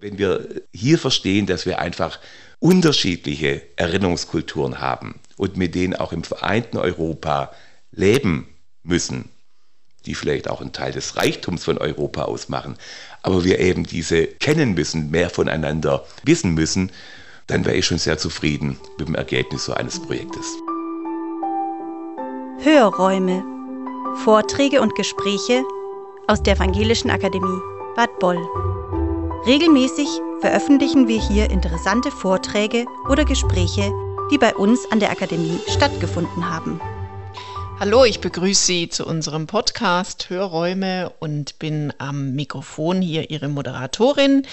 [0.00, 2.18] Wenn wir hier verstehen, dass wir einfach
[2.58, 7.52] unterschiedliche Erinnerungskulturen haben und mit denen auch im vereinten Europa
[7.92, 8.48] leben
[8.82, 9.28] müssen,
[10.06, 12.78] die vielleicht auch einen Teil des Reichtums von Europa ausmachen,
[13.20, 16.92] aber wir eben diese kennen müssen, mehr voneinander wissen müssen,
[17.46, 20.46] dann wäre ich schon sehr zufrieden mit dem Ergebnis so eines Projektes.
[22.62, 23.44] Hörräume.
[24.24, 25.62] Vorträge und Gespräche
[26.26, 27.60] aus der Evangelischen Akademie
[27.96, 28.79] Bad Boll.
[29.46, 30.06] Regelmäßig
[30.42, 33.90] veröffentlichen wir hier interessante Vorträge oder Gespräche,
[34.30, 36.78] die bei uns an der Akademie stattgefunden haben.
[37.78, 44.46] Hallo, ich begrüße Sie zu unserem Podcast Hörräume und bin am Mikrofon hier Ihre Moderatorin,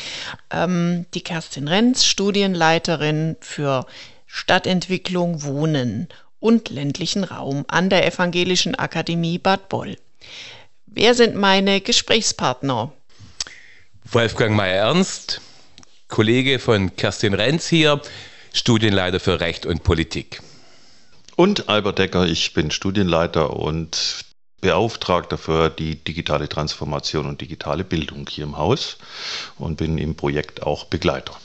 [0.51, 3.85] ähm, die Kerstin Renz, Studienleiterin für
[4.25, 6.07] Stadtentwicklung, Wohnen
[6.39, 9.97] und ländlichen Raum an der Evangelischen Akademie Bad Boll.
[10.85, 12.93] Wer sind meine Gesprächspartner?
[14.11, 15.41] Wolfgang Meyer-Ernst,
[16.07, 18.01] Kollege von Kerstin Renz hier,
[18.53, 20.41] Studienleiter für Recht und Politik.
[21.35, 24.23] Und Albert Decker, ich bin Studienleiter und
[24.61, 28.97] Beauftragter für die digitale Transformation und digitale Bildung hier im Haus
[29.57, 31.35] und bin im Projekt auch Begleiter.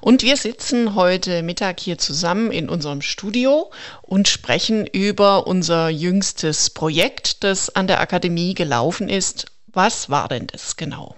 [0.00, 3.70] Und wir sitzen heute Mittag hier zusammen in unserem Studio
[4.00, 9.46] und sprechen über unser jüngstes Projekt, das an der Akademie gelaufen ist.
[9.66, 11.14] Was war denn das genau?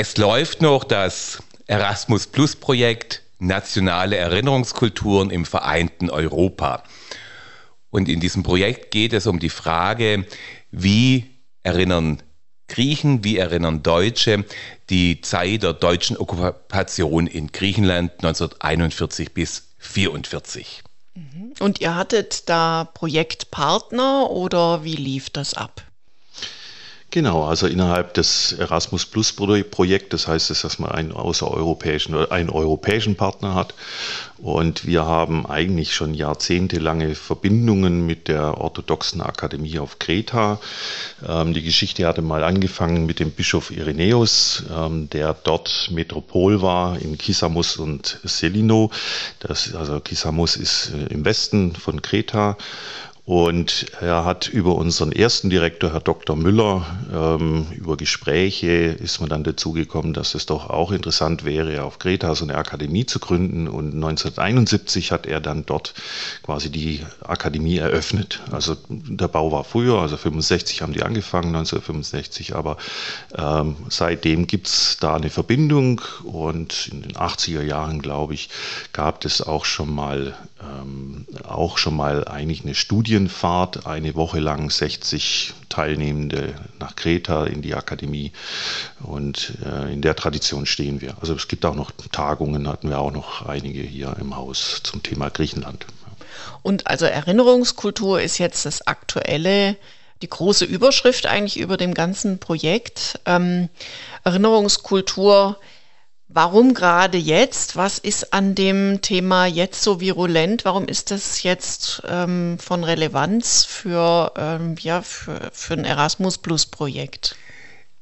[0.00, 6.84] Es läuft noch das Erasmus Plus Projekt nationale Erinnerungskulturen im vereinten Europa.
[7.90, 10.24] Und in diesem Projekt geht es um die Frage,
[10.70, 11.26] wie
[11.64, 12.22] erinnern
[12.68, 14.44] Griechen, wie erinnern Deutsche
[14.88, 20.84] die Zeit der deutschen Okkupation in Griechenland 1941 bis 1944.
[21.14, 21.54] Mhm.
[21.58, 25.87] Und ihr hattet da Projektpartner oder wie lief das ab?
[27.10, 32.50] Genau, also innerhalb des Erasmus Plus Projektes heißt es, dass man einen außereuropäischen oder einen
[32.50, 33.72] europäischen Partner hat.
[34.36, 40.60] Und wir haben eigentlich schon jahrzehntelange Verbindungen mit der orthodoxen Akademie auf Kreta.
[41.26, 47.00] Ähm, die Geschichte hatte mal angefangen mit dem Bischof Irenäus, ähm, der dort Metropol war
[47.00, 48.90] in Kissamos und Selino.
[49.40, 52.58] Das, also Kissamos ist äh, im Westen von Kreta.
[53.28, 56.34] Und er hat über unseren ersten Direktor, Herr Dr.
[56.34, 61.82] Müller, ähm, über Gespräche ist man dann dazu gekommen, dass es doch auch interessant wäre,
[61.82, 63.68] auf Kreta so eine Akademie zu gründen.
[63.68, 65.92] Und 1971 hat er dann dort
[66.42, 68.40] quasi die Akademie eröffnet.
[68.50, 72.78] Also der Bau war früher, also 65 haben die angefangen, 1965, aber
[73.36, 78.48] ähm, seitdem gibt's da eine Verbindung und in den 80er Jahren, glaube ich,
[78.94, 84.38] gab es auch schon mal ähm, auch schon mal eigentlich eine Studie Studienfahrt, eine Woche
[84.38, 88.30] lang 60 Teilnehmende nach Kreta in die Akademie
[89.00, 91.16] und äh, in der Tradition stehen wir.
[91.20, 95.02] Also es gibt auch noch Tagungen, hatten wir auch noch einige hier im Haus zum
[95.02, 95.84] Thema Griechenland.
[96.62, 99.76] Und also Erinnerungskultur ist jetzt das aktuelle
[100.22, 103.18] die große Überschrift eigentlich über dem ganzen Projekt.
[103.26, 103.68] Ähm,
[104.22, 105.58] Erinnerungskultur
[106.30, 107.76] Warum gerade jetzt?
[107.76, 110.66] Was ist an dem Thema jetzt so virulent?
[110.66, 116.66] Warum ist das jetzt ähm, von Relevanz für, ähm, ja, für, für ein Erasmus Plus
[116.66, 117.34] Projekt?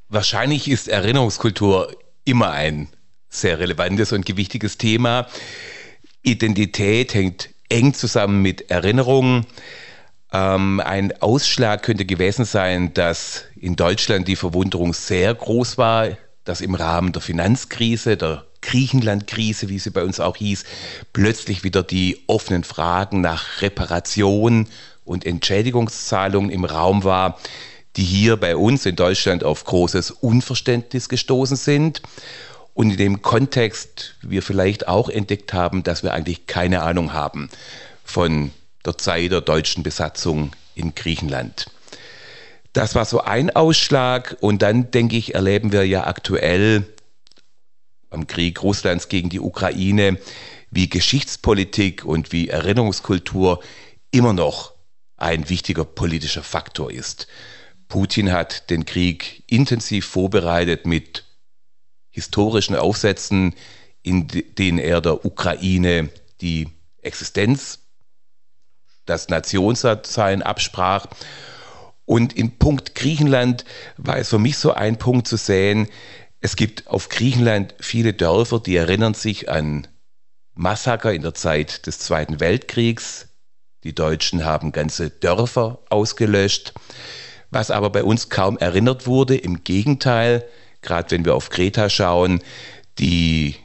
[0.08, 2.88] Wahrscheinlich ist Erinnerungskultur immer ein
[3.28, 5.28] sehr relevantes und gewichtiges Thema.
[6.22, 9.46] Identität hängt eng zusammen mit Erinnerungen.
[10.32, 16.08] Ähm, ein Ausschlag könnte gewesen sein, dass in Deutschland die Verwunderung sehr groß war
[16.46, 20.64] dass im Rahmen der Finanzkrise, der Griechenland-Krise, wie sie bei uns auch hieß,
[21.12, 24.66] plötzlich wieder die offenen Fragen nach Reparation
[25.04, 27.38] und Entschädigungszahlungen im Raum war,
[27.96, 32.02] die hier bei uns in Deutschland auf großes Unverständnis gestoßen sind.
[32.74, 37.48] Und in dem Kontext wir vielleicht auch entdeckt haben, dass wir eigentlich keine Ahnung haben
[38.04, 38.50] von
[38.84, 41.66] der Zeit der deutschen Besatzung in Griechenland.
[42.76, 44.36] Das war so ein Ausschlag.
[44.40, 46.84] Und dann, denke ich, erleben wir ja aktuell
[48.10, 50.18] am Krieg Russlands gegen die Ukraine,
[50.70, 53.62] wie Geschichtspolitik und wie Erinnerungskultur
[54.10, 54.74] immer noch
[55.16, 57.28] ein wichtiger politischer Faktor ist.
[57.88, 61.24] Putin hat den Krieg intensiv vorbereitet mit
[62.10, 63.54] historischen Aufsätzen,
[64.02, 66.10] in denen er der Ukraine
[66.42, 66.68] die
[67.00, 67.78] Existenz,
[69.06, 71.06] das Nationssein absprach
[72.06, 73.64] und in Punkt Griechenland
[73.98, 75.88] war es für mich so ein Punkt zu sehen,
[76.40, 79.88] es gibt auf Griechenland viele Dörfer, die erinnern sich an
[80.54, 83.28] Massaker in der Zeit des Zweiten Weltkriegs.
[83.84, 86.72] Die Deutschen haben ganze Dörfer ausgelöscht.
[87.50, 90.44] Was aber bei uns kaum erinnert wurde, im Gegenteil,
[90.82, 92.42] gerade wenn wir auf Kreta schauen,
[92.98, 93.56] die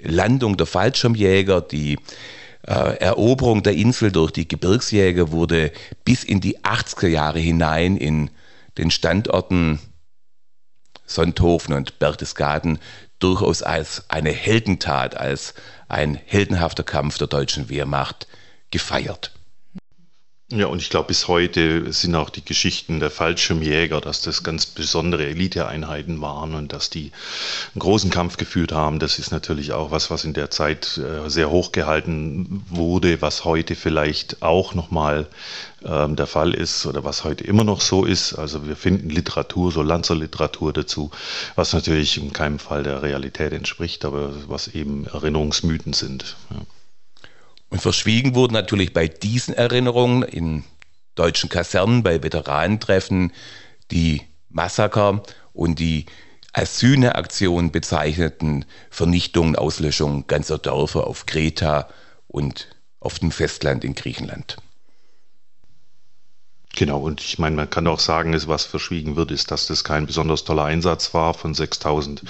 [0.00, 1.98] Landung der Fallschirmjäger, die
[2.70, 5.72] äh, Eroberung der Insel durch die Gebirgsjäger wurde
[6.04, 8.30] bis in die 80er Jahre hinein in
[8.78, 9.80] den Standorten
[11.04, 12.78] Sonthofen und Berchtesgaden
[13.18, 15.54] durchaus als eine Heldentat, als
[15.88, 18.28] ein heldenhafter Kampf der deutschen Wehrmacht
[18.70, 19.32] gefeiert.
[20.52, 24.66] Ja, und ich glaube, bis heute sind auch die Geschichten der Fallschirmjäger, dass das ganz
[24.66, 27.12] besondere Eliteeinheiten waren und dass die
[27.72, 28.98] einen großen Kampf geführt haben.
[28.98, 33.44] Das ist natürlich auch was, was in der Zeit äh, sehr hoch gehalten wurde, was
[33.44, 35.28] heute vielleicht auch nochmal
[35.84, 38.34] ähm, der Fall ist oder was heute immer noch so ist.
[38.34, 41.12] Also wir finden Literatur, so Lanzerliteratur dazu,
[41.54, 46.34] was natürlich in keinem Fall der Realität entspricht, aber was eben Erinnerungsmythen sind.
[46.50, 46.56] Ja.
[47.70, 50.64] Und verschwiegen wurden natürlich bei diesen Erinnerungen in
[51.14, 53.32] deutschen Kasernen, bei Veteranentreffen
[53.90, 55.22] die Massaker
[55.52, 56.06] und die
[56.52, 61.88] als Sühneaktion bezeichneten Vernichtungen, Auslöschungen ganzer Dörfer auf Kreta
[62.26, 62.68] und
[62.98, 64.56] auf dem Festland in Griechenland.
[66.76, 70.06] Genau, und ich meine, man kann auch sagen, was verschwiegen wird, ist, dass das kein
[70.06, 71.34] besonders toller Einsatz war.
[71.34, 72.22] Von 6000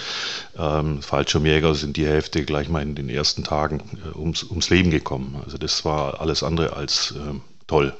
[0.59, 4.91] ähm, Fallschirmjäger sind die Hälfte gleich mal in den ersten Tagen äh, ums, ums Leben
[4.91, 5.41] gekommen.
[5.45, 7.95] Also das war alles andere als ähm, toll.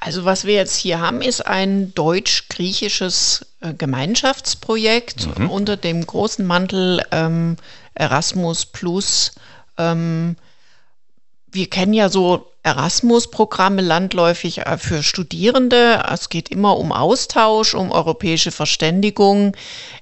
[0.00, 5.50] Also was wir jetzt hier haben, ist ein deutsch-griechisches äh, Gemeinschaftsprojekt mhm.
[5.50, 7.56] unter dem großen Mantel ähm,
[7.94, 9.32] Erasmus Plus.
[9.78, 10.36] Ähm,
[11.52, 16.02] wir kennen ja so Erasmus-Programme landläufig äh, für Studierende.
[16.10, 19.56] Es geht immer um Austausch, um europäische Verständigung.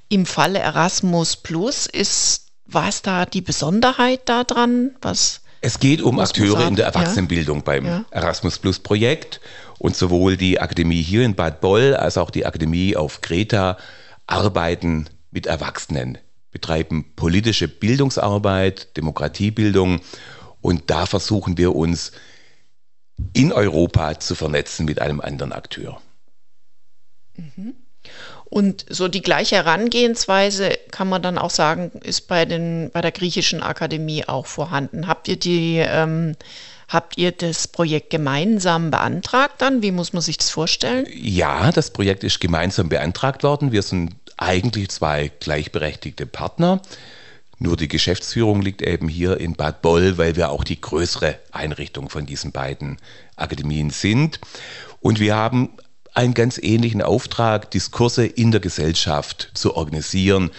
[0.08, 4.92] Im Falle Erasmus Plus ist, was da die Besonderheit daran?
[5.00, 7.62] Was es geht um Akteure in der Erwachsenenbildung ja.
[7.64, 8.04] beim ja.
[8.10, 9.40] Erasmus Plus Projekt
[9.78, 13.76] und sowohl die Akademie hier in Bad Boll als auch die Akademie auf Kreta
[14.26, 16.18] arbeiten mit Erwachsenen,
[16.52, 20.00] betreiben politische Bildungsarbeit, Demokratiebildung
[20.60, 22.12] und da versuchen wir uns
[23.32, 26.00] in Europa zu vernetzen mit einem anderen Akteur.
[27.36, 27.74] Mhm.
[28.44, 33.12] Und so die gleiche Herangehensweise kann man dann auch sagen, ist bei, den, bei der
[33.12, 35.06] griechischen Akademie auch vorhanden.
[35.06, 36.34] Habt ihr die, ähm,
[36.88, 39.82] habt ihr das Projekt gemeinsam beantragt dann?
[39.82, 41.06] Wie muss man sich das vorstellen?
[41.12, 43.70] Ja, das Projekt ist gemeinsam beantragt worden.
[43.70, 46.80] Wir sind eigentlich zwei gleichberechtigte Partner.
[47.58, 52.08] Nur die Geschäftsführung liegt eben hier in Bad Boll, weil wir auch die größere Einrichtung
[52.08, 52.98] von diesen beiden
[53.36, 54.40] Akademien sind.
[55.00, 55.76] Und wir haben
[56.14, 60.50] einen ganz ähnlichen Auftrag, Diskurse in der Gesellschaft zu organisieren,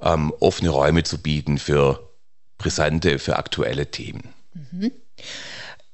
[0.00, 2.10] ähm, offene Räume zu bieten für
[2.58, 4.32] brisante, für aktuelle Themen.
[4.54, 4.92] Mhm.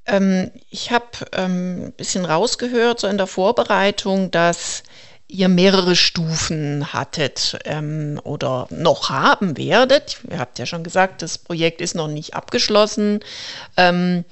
[0.07, 4.83] Ähm, ich habe ähm, ein bisschen rausgehört, so in der Vorbereitung, dass
[5.29, 10.19] ihr mehrere Stufen hattet ähm, oder noch haben werdet.
[10.31, 13.21] Ihr habt ja schon gesagt, das Projekt ist noch nicht abgeschlossen.
[13.77, 14.25] Ähm,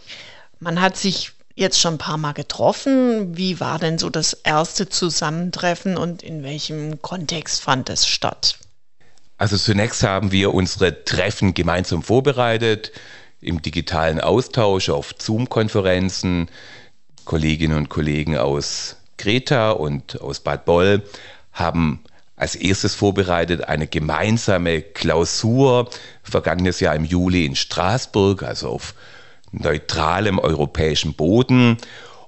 [0.58, 3.36] man hat sich jetzt schon ein paar Mal getroffen.
[3.36, 8.58] Wie war denn so das erste Zusammentreffen und in welchem Kontext fand es statt?
[9.38, 12.90] Also zunächst haben wir unsere Treffen gemeinsam vorbereitet,
[13.42, 16.48] im digitalen Austausch auf Zoom-Konferenzen.
[17.26, 21.02] Kolleginnen und Kollegen aus Greta und aus Bad Boll
[21.52, 22.00] haben
[22.36, 25.88] als erstes vorbereitet eine gemeinsame Klausur
[26.22, 28.94] vergangenes Jahr im Juli in Straßburg, also auf
[29.52, 31.78] neutralem europäischen Boden.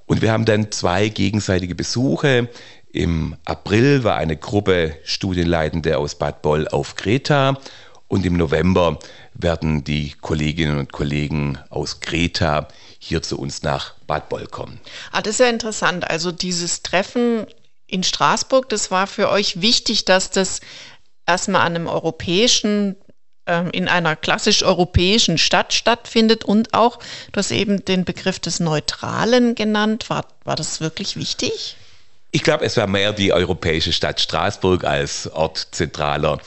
[0.06, 2.48] Und wir haben dann zwei gegenseitige Besuche.
[2.90, 7.58] Im April war eine Gruppe Studienleitende aus Bad Boll auf Kreta
[8.08, 8.98] und im November
[9.34, 12.68] werden die Kolleginnen und Kollegen aus Kreta
[12.98, 14.80] hier zu uns nach Bad Boll kommen.
[15.12, 16.08] Ah, das ist ja interessant.
[16.08, 17.46] Also dieses Treffen
[17.86, 20.60] in Straßburg, das war für euch wichtig, dass das
[21.26, 22.96] erstmal an einem europäischen
[23.48, 26.98] ähm, in einer klassisch europäischen Stadt stattfindet und auch,
[27.32, 30.10] du hast eben den Begriff des Neutralen genannt.
[30.10, 31.76] War, war das wirklich wichtig?
[32.30, 36.38] Ich glaube, es war mehr die europäische Stadt Straßburg als Ort zentraler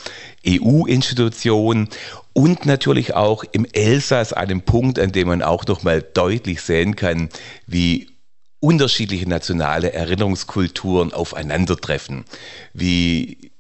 [0.48, 1.90] EU-Institution
[2.34, 6.96] und natürlich auch im Elsass einem Punkt, an dem man auch noch mal deutlich sehen
[6.96, 7.30] kann,
[7.68, 8.10] wie
[8.60, 12.26] unterschiedliche nationale Erinnerungskulturen aufeinandertreffen,
[12.74, 13.52] wie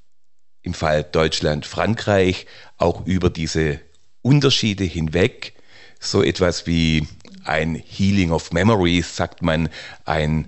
[0.61, 2.45] im Fall Deutschland, Frankreich
[2.77, 3.79] auch über diese
[4.21, 5.53] Unterschiede hinweg
[5.99, 7.07] so etwas wie
[7.43, 9.69] ein Healing of Memories, sagt man,
[10.05, 10.47] ein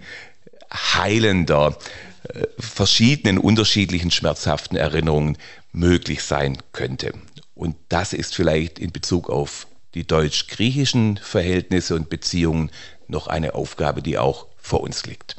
[0.71, 1.77] heilender
[2.27, 5.37] äh, verschiedenen unterschiedlichen schmerzhaften Erinnerungen
[5.71, 7.13] möglich sein könnte.
[7.55, 12.71] Und das ist vielleicht in Bezug auf die deutsch-griechischen Verhältnisse und Beziehungen
[13.07, 15.35] noch eine Aufgabe, die auch vor uns liegt.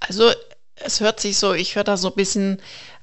[0.00, 0.30] Also
[0.74, 2.60] es hört sich so, ich höre da so ein bisschen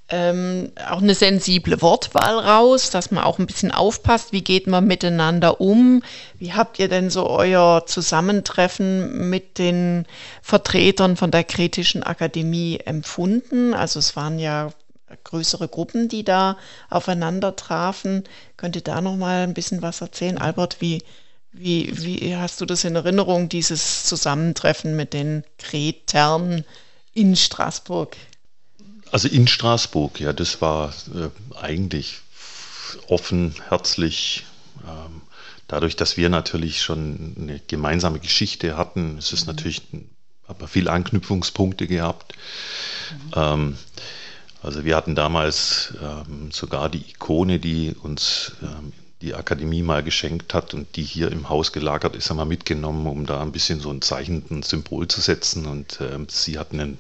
[0.10, 4.88] ähm, auch eine sensible Wortwahl raus, dass man auch ein bisschen aufpasst, wie geht man
[4.88, 6.02] miteinander um.
[6.40, 10.06] Wie habt ihr denn so euer Zusammentreffen mit den
[10.42, 13.74] Vertretern von der Kritischen Akademie empfunden?
[13.74, 14.70] Also es waren ja
[15.24, 16.58] größere Gruppen, die da
[16.90, 18.24] aufeinander trafen.
[18.58, 20.82] Könnt ihr da noch mal ein bisschen was erzählen, Albert?
[20.82, 21.04] Wie,
[21.52, 26.66] wie, wie hast du das in Erinnerung, dieses Zusammentreffen mit den Kretern
[27.14, 28.18] in Straßburg?
[29.12, 32.20] Also in Straßburg, ja, das war äh, eigentlich
[33.08, 34.46] offen, herzlich.
[34.86, 35.22] Ähm,
[35.68, 39.56] dadurch, dass wir natürlich schon eine gemeinsame Geschichte hatten, es ist mhm.
[39.56, 39.82] natürlich
[40.48, 42.34] aber viele Anknüpfungspunkte gehabt.
[43.12, 43.32] Mhm.
[43.36, 43.78] Ähm,
[44.68, 50.54] also wir hatten damals ähm, sogar die Ikone, die uns ähm, die Akademie mal geschenkt
[50.54, 53.80] hat und die hier im Haus gelagert ist, haben wir mitgenommen, um da ein bisschen
[53.80, 55.66] so ein Zeichen, ein Symbol zu setzen.
[55.68, 57.00] Und ähm, sie hatten ein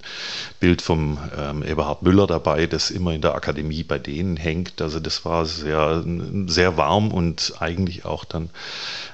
[0.61, 4.81] Bild vom ähm, Eberhard Müller dabei, das immer in der Akademie bei denen hängt.
[4.81, 6.05] Also das war sehr,
[6.47, 8.49] sehr warm und eigentlich auch dann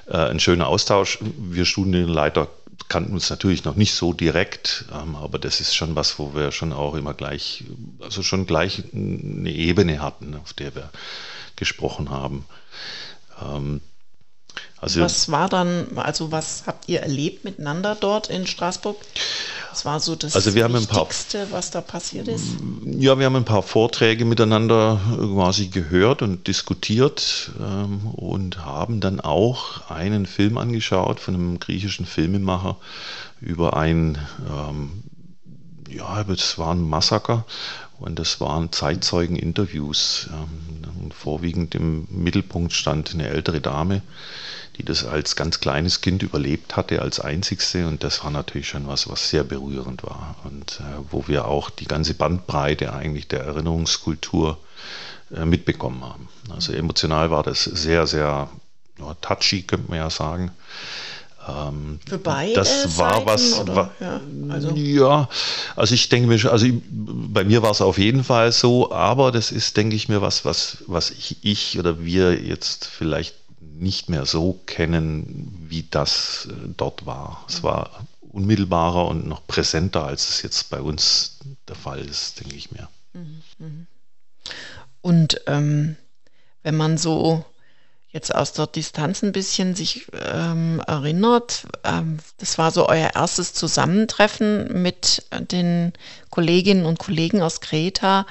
[0.06, 1.18] äh, ein schöner Austausch.
[1.36, 2.48] Wir Studienleiter
[2.88, 6.52] kannten uns natürlich noch nicht so direkt, ähm, aber das ist schon was, wo wir
[6.52, 7.64] schon auch immer gleich,
[8.00, 10.90] also schon gleich eine Ebene hatten, auf der wir
[11.56, 12.46] gesprochen haben.
[13.42, 13.80] Ähm,
[14.80, 18.96] also, was war dann, also was habt ihr erlebt miteinander dort in Straßburg?
[19.74, 21.08] Was war so das also wir haben ein paar,
[21.50, 22.44] was da passiert ist?
[22.84, 29.20] Ja, wir haben ein paar Vorträge miteinander quasi gehört und diskutiert ähm, und haben dann
[29.20, 32.76] auch einen Film angeschaut von einem griechischen Filmemacher
[33.40, 34.16] über ein,
[34.48, 35.02] ähm,
[35.90, 37.44] ja, das war ein Massaker
[37.98, 40.28] und das waren Zeitzeugeninterviews.
[40.32, 44.02] Ähm, vorwiegend im Mittelpunkt stand eine ältere Dame,
[44.76, 47.86] die das als ganz kleines Kind überlebt hatte, als einzigste.
[47.86, 50.36] Und das war natürlich schon was, was sehr berührend war.
[50.44, 54.58] Und äh, wo wir auch die ganze Bandbreite eigentlich der Erinnerungskultur
[55.34, 56.28] äh, mitbekommen haben.
[56.50, 58.48] Also emotional war das sehr, sehr
[58.98, 60.50] ja, touchy, könnte man ja sagen.
[61.46, 63.66] Ähm, Für beide das war Seiten, was.
[63.66, 64.70] War, ja, also.
[64.74, 65.28] ja,
[65.76, 69.52] also ich denke mir, also bei mir war es auf jeden Fall so, aber das
[69.52, 73.34] ist, denke ich mir, was, was, was ich, ich oder wir jetzt vielleicht
[73.84, 77.44] nicht mehr so kennen, wie das äh, dort war.
[77.48, 81.38] Es war unmittelbarer und noch präsenter, als es jetzt bei uns
[81.68, 82.88] der Fall ist, denke ich mir.
[83.12, 83.86] Mhm, mhm.
[85.00, 85.96] Und ähm,
[86.64, 87.44] wenn man so
[88.10, 93.54] jetzt aus der Distanz ein bisschen sich ähm, erinnert, ähm, das war so euer erstes
[93.54, 95.92] Zusammentreffen mit den
[96.30, 98.26] Kolleginnen und Kollegen aus Kreta.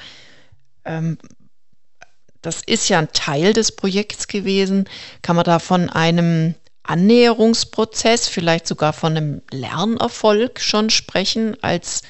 [2.44, 4.88] Das ist ja ein Teil des Projekts gewesen.
[5.22, 12.02] Kann man da von einem Annäherungsprozess, vielleicht sogar von einem Lernerfolg schon sprechen als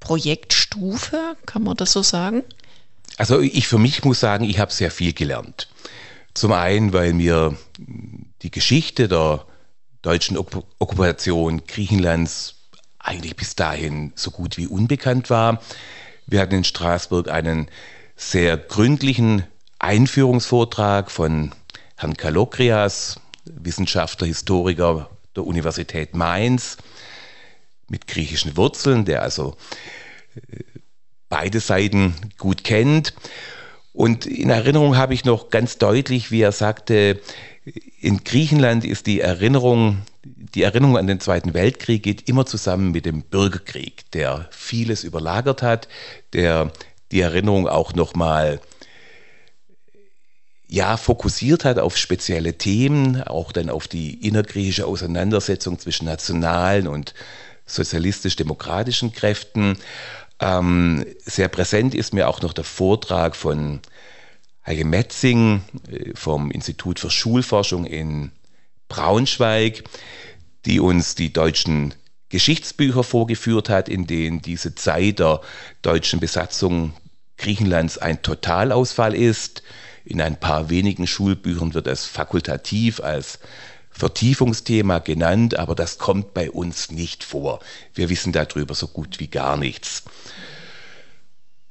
[0.00, 1.36] Projektstufe?
[1.46, 2.44] Kann man das so sagen?
[3.16, 5.68] Also ich für mich muss sagen, ich habe sehr viel gelernt.
[6.34, 7.56] Zum einen, weil mir
[8.42, 9.46] die Geschichte der
[10.02, 12.56] deutschen Okkupation Griechenlands
[12.98, 15.62] eigentlich bis dahin so gut wie unbekannt war.
[16.26, 17.68] Wir hatten in Straßburg einen
[18.16, 19.44] sehr gründlichen
[19.78, 21.52] Einführungsvortrag von
[21.96, 26.76] Herrn Kalokrias, Wissenschaftler, Historiker der Universität Mainz
[27.88, 29.56] mit griechischen Wurzeln, der also
[30.36, 30.62] äh,
[31.28, 33.14] beide Seiten gut kennt.
[33.92, 37.20] Und in Erinnerung habe ich noch ganz deutlich, wie er sagte,
[38.00, 43.06] in Griechenland ist die Erinnerung, die Erinnerung an den Zweiten Weltkrieg geht immer zusammen mit
[43.06, 45.88] dem Bürgerkrieg, der vieles überlagert hat,
[46.32, 46.72] der
[47.12, 48.60] die Erinnerung auch nochmal
[50.74, 57.14] ja, fokussiert hat auf spezielle Themen, auch dann auf die innergriechische Auseinandersetzung zwischen nationalen und
[57.64, 59.78] sozialistisch-demokratischen Kräften.
[60.40, 63.78] Ähm, sehr präsent ist mir auch noch der Vortrag von
[64.66, 68.32] Heike Metzing äh, vom Institut für Schulforschung in
[68.88, 69.84] Braunschweig,
[70.64, 71.94] die uns die deutschen
[72.30, 75.40] Geschichtsbücher vorgeführt hat, in denen diese Zeit der
[75.82, 76.94] deutschen Besatzung
[77.36, 79.62] Griechenlands ein Totalausfall ist.
[80.04, 83.38] In ein paar wenigen Schulbüchern wird es fakultativ als
[83.90, 87.60] Vertiefungsthema genannt, aber das kommt bei uns nicht vor.
[87.94, 90.02] Wir wissen darüber so gut wie gar nichts.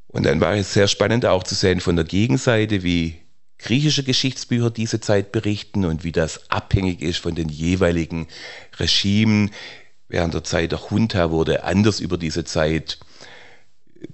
[0.08, 3.20] Und dann war es sehr spannend auch zu sehen von der Gegenseite, wie
[3.60, 8.28] griechische Geschichtsbücher diese Zeit berichten und wie das abhängig ist von den jeweiligen
[8.78, 9.52] Regimen.
[10.08, 13.00] Während der Zeit der Junta wurde anders über diese Zeit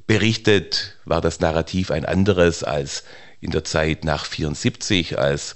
[0.08, 3.04] berichtet, war das Narrativ ein anderes als
[3.42, 5.56] in der Zeit nach 74, als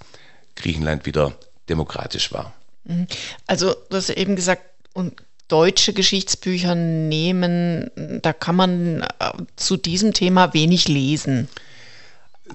[0.56, 1.34] Griechenland wieder
[1.70, 2.54] demokratisch war.
[2.86, 3.08] Mhm.
[3.48, 4.64] Also, du hast ja eben gesagt,
[4.94, 11.48] und deutsche Geschichtsbücher nehmen, da kann man äh, zu diesem Thema wenig lesen.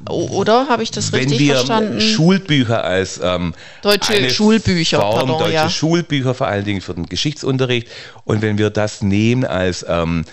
[0.08, 2.00] Oder habe ich das Wenn richtig wir verstanden?
[2.00, 5.70] Schulbücher als ähm, Deutsche Schulbücher, Form, pardon, deutsche ja.
[5.70, 7.88] Schulbücher vor allen Dingen für den Geschichtsunterricht
[8.24, 10.24] und wenn wir das nehmen als ähm,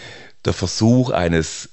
[0.44, 1.70] der Versuch eines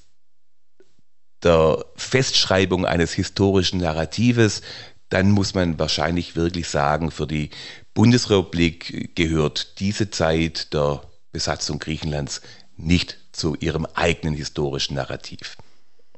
[1.43, 4.61] der Festschreibung eines historischen Narratives,
[5.09, 7.51] dann muss man wahrscheinlich wirklich sagen, für die
[7.93, 12.41] Bundesrepublik gehört diese Zeit der Besatzung Griechenlands
[12.77, 15.57] nicht zu ihrem eigenen historischen Narrativ.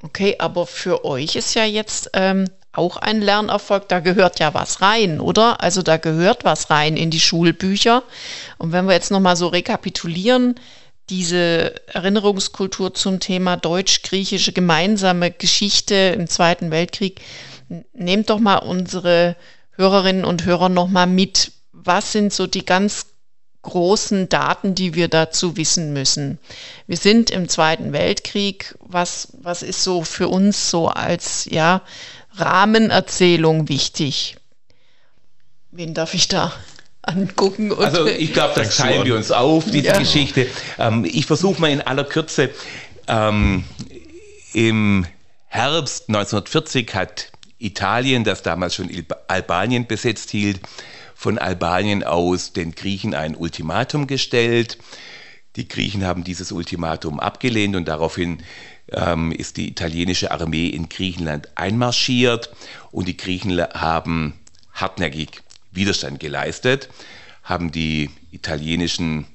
[0.01, 4.81] Okay, aber für euch ist ja jetzt ähm, auch ein Lernerfolg, da gehört ja was
[4.81, 5.61] rein, oder?
[5.61, 8.03] Also da gehört was rein in die Schulbücher.
[8.57, 10.55] Und wenn wir jetzt nochmal so rekapitulieren,
[11.09, 17.21] diese Erinnerungskultur zum Thema deutsch-griechische gemeinsame Geschichte im Zweiten Weltkrieg,
[17.93, 19.35] nehmt doch mal unsere
[19.71, 21.51] Hörerinnen und Hörer nochmal mit.
[21.71, 23.07] Was sind so die ganz
[23.65, 26.37] großen Daten, die wir dazu wissen müssen.
[26.85, 28.77] Wir sind im Zweiten Weltkrieg.
[28.79, 31.81] Was, was ist so für uns so als ja,
[32.35, 34.37] Rahmenerzählung wichtig?
[35.71, 36.53] Wen darf ich da
[37.07, 37.71] angucken?
[37.71, 39.97] Und Also ich glaube, das teilen wir uns auf, diese Ja.
[39.97, 40.47] Geschichte.
[40.77, 42.49] Ähm, ich versuche mal in aller Kürze.
[43.07, 43.63] Ähm,
[44.53, 45.05] Im
[45.47, 48.89] Herbst 1940 hat Italien, das damals schon
[49.27, 50.59] Albanien besetzt hielt,
[51.15, 54.77] von Albanien aus den Griechen ein Ultimatum gestellt.
[55.55, 58.43] Die Griechen haben dieses Ultimatum abgelehnt und daraufhin
[58.91, 62.49] ähm, ist die italienische Armee in Griechenland einmarschiert
[62.91, 64.33] und die Griechen haben
[64.73, 65.41] hartnäckig
[65.75, 66.89] Widerstand geleistet,
[67.43, 69.27] haben die italienischen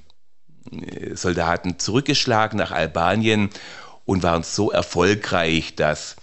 [0.71, 3.49] äh, Soldaten zurückgeschlagen nach Albanien
[4.05, 6.15] und waren so erfolgreich, dass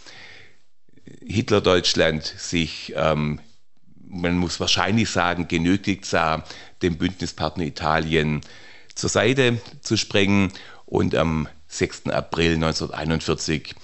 [1.27, 3.41] Hitler-Deutschland sich, ähm,
[4.07, 6.45] man muss wahrscheinlich sagen, genötigt sah,
[6.83, 8.41] dem Bündnispartner Italien
[8.95, 10.53] zur Seite zu sprengen.
[10.87, 12.07] Und am 6.
[12.07, 13.75] April 1941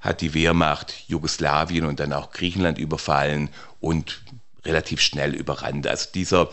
[0.00, 3.50] hat die Wehrmacht Jugoslawien und dann auch Griechenland überfallen
[3.80, 4.22] und
[4.64, 5.86] relativ schnell überrannt.
[5.86, 6.50] Also dieser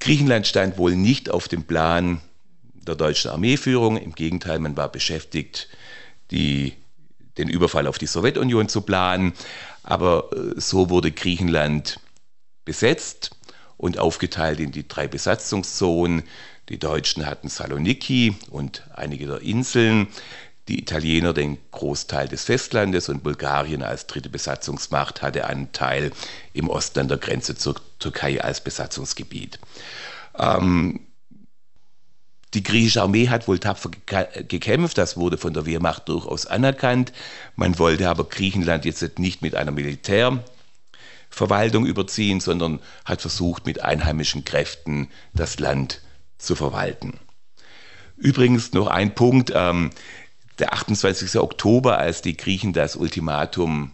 [0.00, 2.20] Griechenland stand wohl nicht auf dem Plan
[2.74, 3.96] der deutschen Armeeführung.
[3.96, 5.68] Im Gegenteil, man war beschäftigt,
[6.30, 6.74] die,
[7.36, 9.32] den Überfall auf die Sowjetunion zu planen.
[9.82, 12.00] Aber äh, so wurde Griechenland
[12.64, 13.30] besetzt
[13.76, 16.24] und aufgeteilt in die drei Besatzungszonen.
[16.68, 20.08] Die Deutschen hatten Saloniki und einige der Inseln,
[20.68, 26.12] die Italiener den Großteil des Festlandes und Bulgarien als dritte Besatzungsmacht hatte einen Teil
[26.52, 29.58] im Osten an der Grenze zur Türkei als Besatzungsgebiet.
[30.38, 31.00] Ähm,
[32.54, 33.90] die griechische Armee hat wohl tapfer
[34.48, 37.12] gekämpft, das wurde von der Wehrmacht durchaus anerkannt.
[37.56, 44.46] Man wollte aber Griechenland jetzt nicht mit einer Militärverwaltung überziehen, sondern hat versucht, mit einheimischen
[44.46, 46.00] Kräften das Land
[46.38, 47.20] zu verwalten.
[48.16, 49.90] Übrigens noch ein Punkt, ähm,
[50.58, 51.38] der 28.
[51.38, 53.92] Oktober, als die Griechen das Ultimatum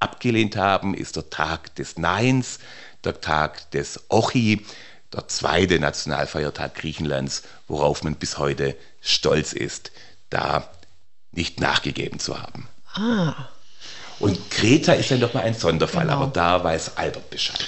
[0.00, 2.58] abgelehnt haben, ist der Tag des Neins,
[3.04, 4.64] der Tag des Ochi,
[5.12, 9.92] der zweite Nationalfeiertag Griechenlands, worauf man bis heute stolz ist,
[10.30, 10.68] da
[11.32, 12.68] nicht nachgegeben zu haben.
[12.94, 13.34] ah,
[14.18, 16.22] Und Kreta ist ja nochmal ein Sonderfall, Genau.
[16.22, 17.66] aber da weiß Albert Bescheid.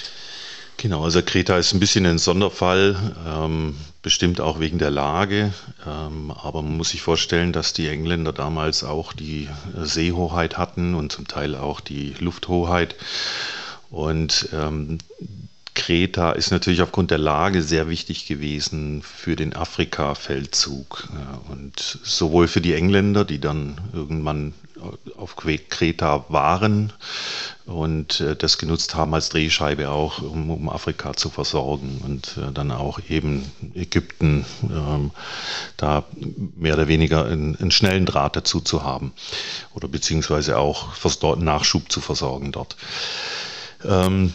[0.77, 5.53] Genau, also Kreta ist ein bisschen ein Sonderfall, ähm, bestimmt auch wegen der Lage.
[5.85, 10.95] Ähm, aber man muss sich vorstellen, dass die Engländer damals auch die äh, Seehoheit hatten
[10.95, 12.95] und zum Teil auch die Lufthoheit.
[13.91, 14.99] Und ähm,
[15.75, 21.09] Kreta ist natürlich aufgrund der Lage sehr wichtig gewesen für den Afrika-Feldzug.
[21.11, 24.55] Äh, Und sowohl für die Engländer, die dann irgendwann
[25.17, 26.93] auf Kreta waren
[27.67, 32.53] und äh, das genutzt haben als Drehscheibe auch, um, um Afrika zu versorgen und äh,
[32.53, 35.11] dann auch eben Ägypten ähm,
[35.77, 36.05] da
[36.57, 39.13] mehr oder weniger einen, einen schnellen Draht dazu zu haben
[39.75, 40.95] oder beziehungsweise auch
[41.37, 42.77] Nachschub zu versorgen dort.
[43.85, 44.33] Ähm,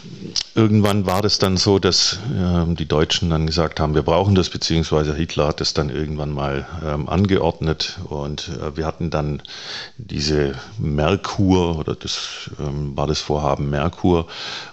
[0.54, 4.50] irgendwann war das dann so, dass ähm, die Deutschen dann gesagt haben, wir brauchen das,
[4.50, 9.42] beziehungsweise Hitler hat das dann irgendwann mal ähm, angeordnet und äh, wir hatten dann
[9.96, 14.26] diese Merkur oder das ähm, war das Vorhaben Merkur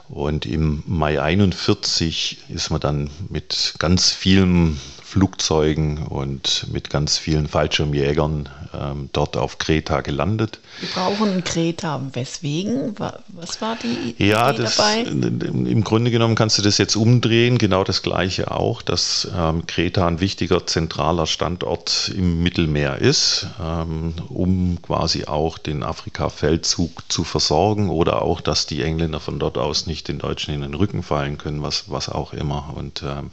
[0.08, 4.80] und im Mai 41 ist man dann mit ganz vielen
[5.10, 8.48] Flugzeugen und mit ganz vielen Fallschirmjägern
[8.80, 10.60] ähm, dort auf Kreta gelandet.
[10.80, 12.00] wir brauchen Kreta.
[12.14, 12.98] Weswegen?
[13.00, 15.02] Wa- Was war die Ja, Idee das, dabei?
[15.02, 20.06] im Grunde genommen kannst du das jetzt umdrehen, genau das gleiche auch, dass ähm, Kreta
[20.06, 27.90] ein wichtiger zentraler Standort im Mittelmeer ist, ähm, um quasi auch den Afrika-Feldzug zu versorgen
[27.90, 31.40] oder auch, dass die Engländer von dort aus nicht den Deutschen in den Rücken fallen
[31.40, 32.74] können, was, was auch immer.
[32.76, 33.32] Und ähm,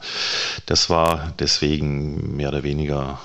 [0.65, 3.19] das war deswegen Verträgen mehr oder weniger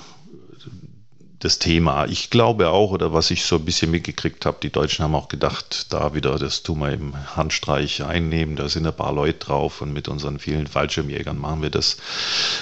[1.39, 2.05] das Thema.
[2.05, 5.27] Ich glaube auch, oder was ich so ein bisschen mitgekriegt habe, die Deutschen haben auch
[5.29, 9.81] gedacht, da wieder, das tun wir im Handstreich einnehmen, da sind ein paar Leute drauf
[9.81, 11.97] und mit unseren vielen Fallschirmjägern machen wir das.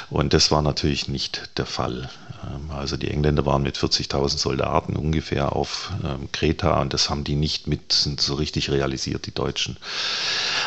[0.10, 2.10] Und das war natürlich nicht der Fall.
[2.44, 7.24] Ähm, also die Engländer waren mit 40.000 Soldaten ungefähr auf ähm, Kreta und das haben
[7.24, 9.78] die nicht mit so richtig realisiert, die Deutschen.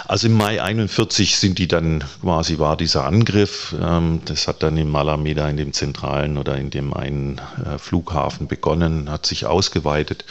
[0.06, 3.74] Also im Mai 41 sind die dann quasi war dieser Angriff.
[3.80, 8.48] Ähm, das hat dann in Malameda in dem zentralen oder in dem einen äh, Flughafen
[8.48, 10.24] begonnen, hat sich ausgeweitet.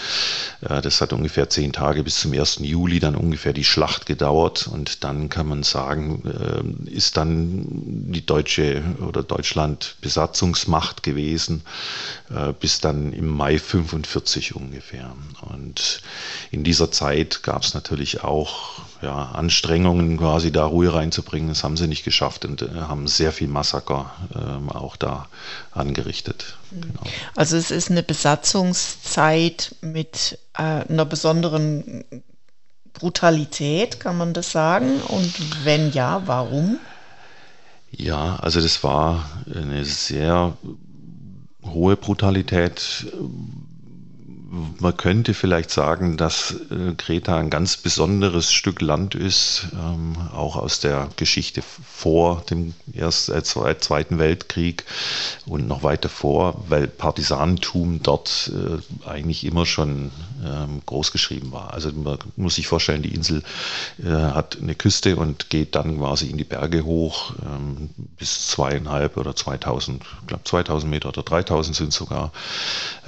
[0.62, 2.60] Äh, das hat ungefähr zehn Tage bis zum 1.
[2.62, 6.24] Juli dann ungefähr die Schlacht gedauert und dann kann man sagen,
[6.86, 7.66] ist dann
[8.12, 11.33] die deutsche oder Deutschland Besatzungsmacht gewesen
[12.60, 15.16] bis dann im Mai 45 ungefähr.
[15.42, 16.02] Und
[16.52, 21.50] in dieser Zeit gab es natürlich auch ja, Anstrengungen, quasi da Ruhe reinzubringen.
[21.50, 25.28] Das haben sie nicht geschafft und äh, haben sehr viel Massaker äh, auch da
[25.72, 26.58] angerichtet.
[26.72, 26.82] Mhm.
[26.82, 27.02] Genau.
[27.36, 32.06] Also es ist eine Besatzungszeit mit äh, einer besonderen
[32.94, 35.02] Brutalität, kann man das sagen?
[35.08, 36.80] Und wenn ja, warum?
[37.92, 40.58] Ja, also das war eine sehr
[41.66, 43.08] hohe Brutalität.
[44.80, 50.58] Man könnte vielleicht sagen, dass äh, Kreta ein ganz besonderes Stück Land ist, ähm, auch
[50.58, 54.84] aus der Geschichte vor dem Ersten, äh, Zweiten Weltkrieg
[55.48, 60.12] und noch weiter vor, weil Partisanentum dort äh, eigentlich immer schon
[60.46, 61.74] ähm, groß geschrieben war.
[61.74, 63.44] Also man muss sich vorstellen, die Insel
[64.04, 69.18] äh, hat eine Küste und geht dann quasi in die Berge hoch ähm, bis zweieinhalb
[69.18, 72.32] oder 2000, ich glaube 2000 Meter oder 3000 sind sogar.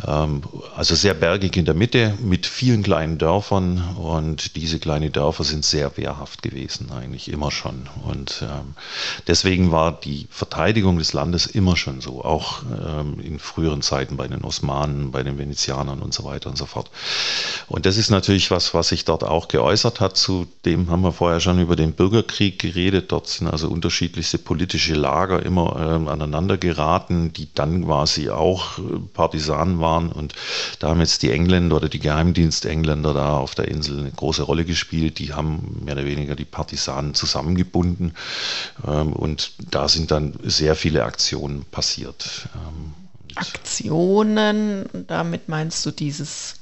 [0.06, 0.44] Ähm,
[0.76, 5.44] also sehr bergig bergig in der Mitte mit vielen kleinen Dörfern und diese kleinen Dörfer
[5.44, 7.90] sind sehr wehrhaft gewesen, eigentlich immer schon.
[8.04, 8.76] Und ähm,
[9.28, 14.28] deswegen war die Verteidigung des Landes immer schon so, auch ähm, in früheren Zeiten bei
[14.28, 16.90] den Osmanen, bei den Venezianern und so weiter und so fort.
[17.68, 20.18] Und das ist natürlich was, was sich dort auch geäußert hat.
[20.18, 23.12] Zudem haben wir vorher schon über den Bürgerkrieg geredet.
[23.12, 28.82] Dort sind also unterschiedlichste politische Lager immer ähm, aneinander geraten, die dann quasi auch äh,
[29.14, 30.12] Partisanen waren.
[30.12, 30.34] Und
[30.80, 34.66] da haben jetzt die Engländer oder die Geheimdienstengländer da auf der Insel eine große Rolle
[34.66, 35.20] gespielt.
[35.20, 38.14] Die haben mehr oder weniger die Partisanen zusammengebunden
[38.88, 42.48] ähm, und da sind dann sehr viele Aktionen passiert.
[42.56, 42.94] Ähm,
[43.36, 46.56] Aktionen, damit meinst du dieses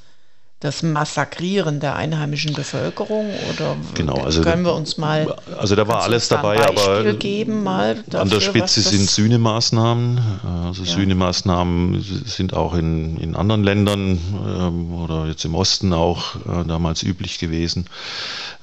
[0.64, 6.04] das Massakrieren der einheimischen Bevölkerung oder genau, also können wir uns mal also da war
[6.04, 10.20] alles dabei, aber geben dafür, an der Spitze sind Sühnemaßnahmen.
[10.66, 10.94] Also ja.
[10.94, 17.04] Sühnemaßnahmen sind auch in, in anderen Ländern ähm, oder jetzt im Osten auch äh, damals
[17.04, 17.88] üblich gewesen.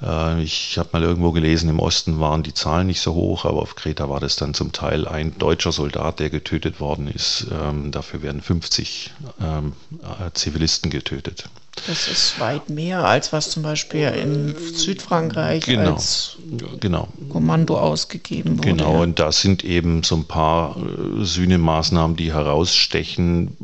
[0.02, 3.60] Äh, ich habe mal irgendwo gelesen, im Osten waren die Zahlen nicht so hoch, aber
[3.62, 7.46] auf Kreta war das dann zum Teil ein deutscher Soldat, der getötet worden ist.
[7.50, 11.44] Ähm, dafür werden 50 ähm, äh, Zivilisten getötet.
[11.86, 16.36] Das ist weit mehr, als was zum Beispiel in Südfrankreich genau, als
[16.80, 17.08] genau.
[17.30, 18.68] Kommando ausgegeben wurde.
[18.68, 23.56] Genau, und das sind eben so ein paar äh, Sühnemaßnahmen, die herausstechen,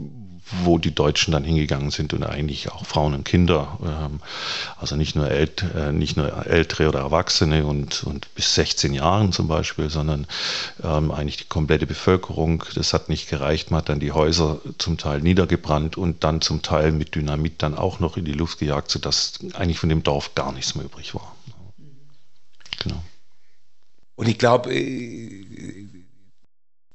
[0.64, 4.20] wo die Deutschen dann hingegangen sind und eigentlich auch Frauen und Kinder, ähm,
[4.76, 9.32] also nicht nur, ält, äh, nicht nur Ältere oder Erwachsene und, und bis 16 Jahren
[9.32, 10.26] zum Beispiel, sondern
[10.82, 12.64] ähm, eigentlich die komplette Bevölkerung.
[12.74, 13.70] Das hat nicht gereicht.
[13.70, 17.76] Man hat dann die Häuser zum Teil niedergebrannt und dann zum Teil mit Dynamit dann
[17.76, 21.14] auch noch in die Luft gejagt, sodass eigentlich von dem Dorf gar nichts mehr übrig
[21.14, 21.34] war.
[22.82, 23.02] Genau.
[24.14, 25.86] Und ich glaube, äh,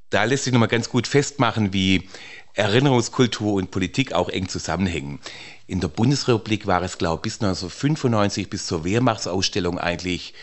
[0.10, 2.08] da lässt sich nochmal ganz gut festmachen, wie
[2.54, 5.20] Erinnerungskultur und Politik auch eng zusammenhängen.
[5.68, 10.34] In der Bundesrepublik war es, glaube ich, bis 1995, bis zur Wehrmachtsausstellung eigentlich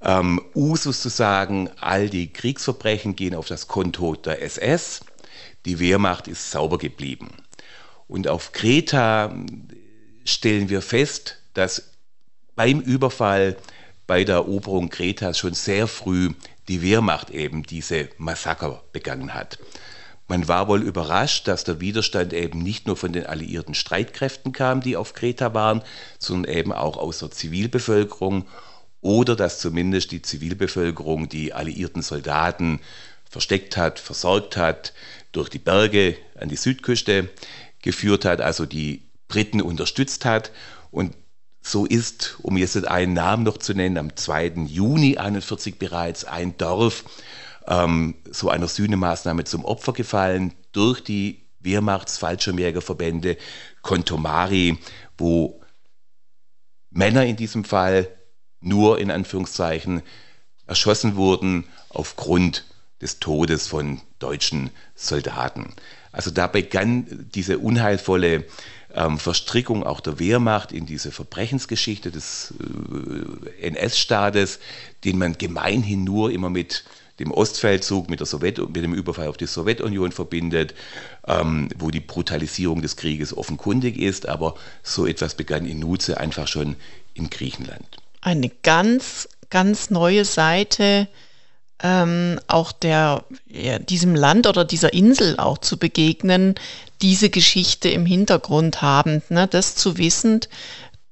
[0.00, 5.00] ähm, Usus zu sagen, all die Kriegsverbrechen gehen auf das Konto der SS,
[5.64, 7.30] die Wehrmacht ist sauber geblieben.
[8.08, 9.34] Und auf Kreta
[10.24, 11.90] stellen wir fest, dass
[12.54, 13.56] beim Überfall
[14.06, 16.30] bei der Eroberung Kretas schon sehr früh
[16.68, 19.58] die Wehrmacht eben diese Massaker begangen hat.
[20.26, 24.80] Man war wohl überrascht, dass der Widerstand eben nicht nur von den alliierten Streitkräften kam,
[24.80, 25.82] die auf Kreta waren,
[26.18, 28.46] sondern eben auch aus der Zivilbevölkerung
[29.02, 32.80] oder dass zumindest die Zivilbevölkerung die alliierten Soldaten
[33.28, 34.94] versteckt hat, versorgt hat,
[35.32, 37.28] durch die Berge an die Südküste
[37.82, 40.52] geführt hat, also die Briten unterstützt hat.
[40.90, 41.14] Und
[41.60, 44.64] so ist, um jetzt einen Namen noch zu nennen, am 2.
[44.66, 47.04] Juni 1941 bereits ein Dorf
[47.66, 53.36] ähm, so einer Sühnemaßnahme zum Opfer gefallen durch die Wehrmachtsfallschirmjägerverbände
[53.82, 54.78] Kontomari,
[55.16, 55.60] wo
[56.90, 58.08] Männer in diesem Fall
[58.60, 60.02] nur in Anführungszeichen
[60.66, 62.64] erschossen wurden aufgrund
[63.00, 65.74] des Todes von deutschen Soldaten.
[66.12, 68.44] Also da begann diese unheilvolle
[68.94, 72.54] ähm, Verstrickung auch der Wehrmacht in diese Verbrechensgeschichte des
[73.60, 74.60] äh, NS-Staates,
[75.04, 76.84] den man gemeinhin nur immer mit
[77.18, 80.74] dem Ostfeldzug, mit, der Sowjet, mit dem Überfall auf die Sowjetunion verbindet,
[81.26, 84.28] ähm, wo die Brutalisierung des Krieges offenkundig ist.
[84.28, 86.76] Aber so etwas begann in Nuze einfach schon
[87.14, 87.86] in Griechenland.
[88.20, 91.08] Eine ganz, ganz neue Seite
[91.82, 96.54] ähm, auch der, ja, diesem Land oder dieser Insel auch zu begegnen,
[97.02, 99.30] diese Geschichte im Hintergrund habend.
[99.30, 99.46] Ne?
[99.48, 100.40] Das zu wissen,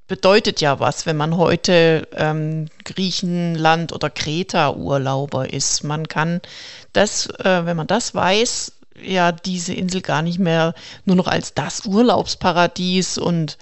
[0.09, 5.85] bedeutet ja was, wenn man heute ähm, Griechenland oder Kreta Urlauber ist.
[5.85, 6.41] Man kann
[6.93, 11.55] das, äh, wenn man das weiß, ja diese Insel gar nicht mehr nur noch als
[11.55, 13.59] das Urlaubsparadies und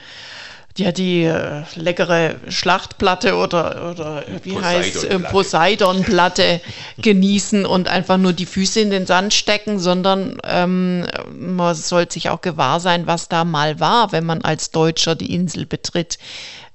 [0.78, 6.60] ja die äh, leckere Schlachtplatte oder, oder wie Poseidon heißt äh, Poseidon-Platte
[6.98, 12.30] genießen und einfach nur die Füße in den Sand stecken, sondern ähm, man sollte sich
[12.30, 16.18] auch gewahr sein, was da mal war, wenn man als Deutscher die Insel betritt.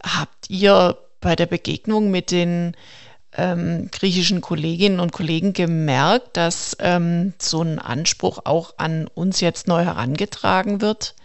[0.03, 2.75] Habt ihr bei der Begegnung mit den
[3.37, 9.67] ähm, griechischen Kolleginnen und Kollegen gemerkt, dass ähm, so ein Anspruch auch an uns jetzt
[9.67, 11.15] neu herangetragen wird?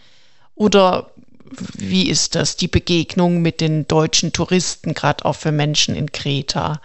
[0.55, 1.11] Oder
[1.73, 6.81] wie ist das, die Begegnung mit den deutschen Touristen, gerade auch für Menschen in Kreta?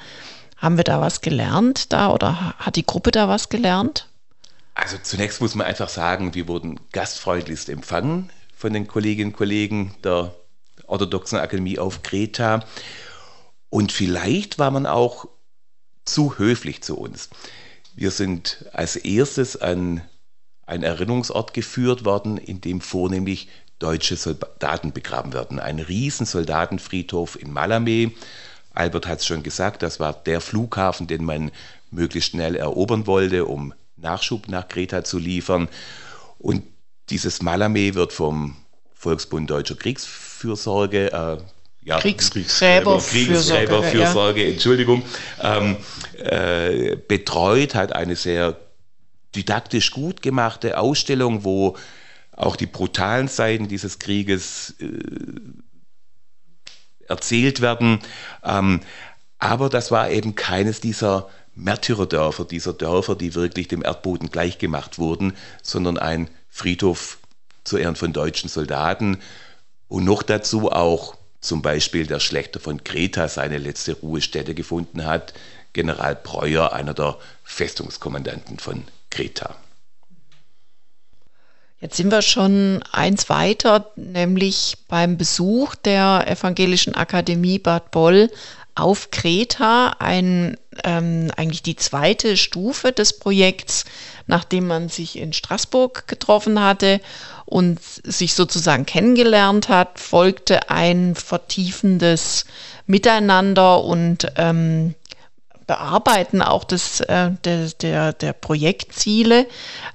[0.56, 4.08] Haben wir da was gelernt da oder hat die Gruppe da was gelernt?
[4.74, 9.94] Also zunächst muss man einfach sagen, wir wurden gastfreundlichst empfangen von den Kolleginnen und Kollegen
[10.04, 10.34] der
[10.86, 12.64] Orthodoxen Akademie auf Kreta.
[13.70, 15.28] Und vielleicht war man auch
[16.04, 17.30] zu höflich zu uns.
[17.94, 20.02] Wir sind als erstes an
[20.66, 25.58] einen Erinnerungsort geführt worden, in dem vornehmlich deutsche Soldaten begraben werden.
[25.58, 28.12] Ein riesen Soldatenfriedhof in Malame.
[28.72, 31.50] Albert hat es schon gesagt, das war der Flughafen, den man
[31.90, 35.68] möglichst schnell erobern wollte, um Nachschub nach Kreta zu liefern.
[36.38, 36.62] Und
[37.10, 38.56] dieses Malame wird vom
[38.94, 41.38] Volksbund Deutscher Kriegsfürsorge, äh,
[41.84, 44.52] ja, Kriegsgräberfürsorge, Kriegsgräberfürsorge, ja.
[44.52, 45.02] Entschuldigung,
[45.40, 45.76] ähm,
[46.18, 48.56] äh, betreut, hat eine sehr
[49.34, 51.76] didaktisch gut gemachte Ausstellung, wo
[52.36, 54.86] auch die brutalen Seiten dieses Krieges äh,
[57.08, 57.98] erzählt werden.
[58.44, 58.80] Ähm,
[59.38, 65.34] aber das war eben keines dieser Märtyrerdörfer, dieser Dörfer, die wirklich dem Erdboden gleichgemacht wurden,
[65.62, 67.18] sondern ein Friedhof
[67.64, 69.18] zu Ehren von deutschen Soldaten
[69.88, 75.32] und noch dazu auch zum Beispiel der Schlechter von Kreta seine letzte Ruhestätte gefunden hat,
[75.72, 79.54] General Breuer, einer der Festungskommandanten von Kreta.
[81.86, 88.28] Jetzt sind wir schon eins weiter, nämlich beim Besuch der Evangelischen Akademie Bad Boll
[88.74, 93.84] auf Kreta, ein, ähm, eigentlich die zweite Stufe des Projekts,
[94.26, 97.00] nachdem man sich in Straßburg getroffen hatte
[97.44, 102.46] und sich sozusagen kennengelernt hat, folgte ein vertiefendes
[102.88, 104.96] Miteinander und ähm,
[105.66, 109.46] Bearbeiten auch des, äh, der, der, der Projektziele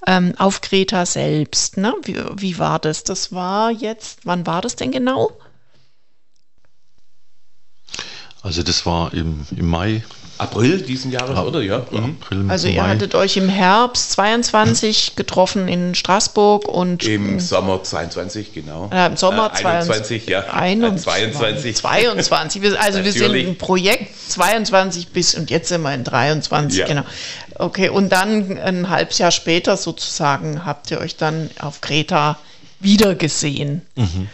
[0.05, 1.77] ähm, auf Kreta selbst.
[1.77, 1.93] Ne?
[2.03, 3.03] Wie, wie war das?
[3.03, 5.31] Das war jetzt, wann war das denn genau?
[8.43, 10.03] Also das war im, im Mai
[10.41, 11.61] April diesen Jahres, Ab, oder?
[11.61, 11.85] Ja.
[11.91, 12.17] Mhm.
[12.19, 12.89] April, also ihr Mai.
[12.89, 18.89] hattet euch im Herbst 22 getroffen in Straßburg und im Sommer 22, genau.
[18.91, 20.39] Äh, Im Sommer äh, 21, 22, ja.
[20.51, 21.75] 21, 22.
[21.75, 22.79] 22.
[22.79, 26.87] Also wir sind ein Projekt 22 bis und jetzt sind wir in 23, ja.
[26.87, 27.03] genau.
[27.55, 32.39] Okay, und dann ein halbes Jahr später sozusagen habt ihr euch dann auf Kreta
[32.79, 33.83] wiedergesehen.
[33.95, 34.27] Mhm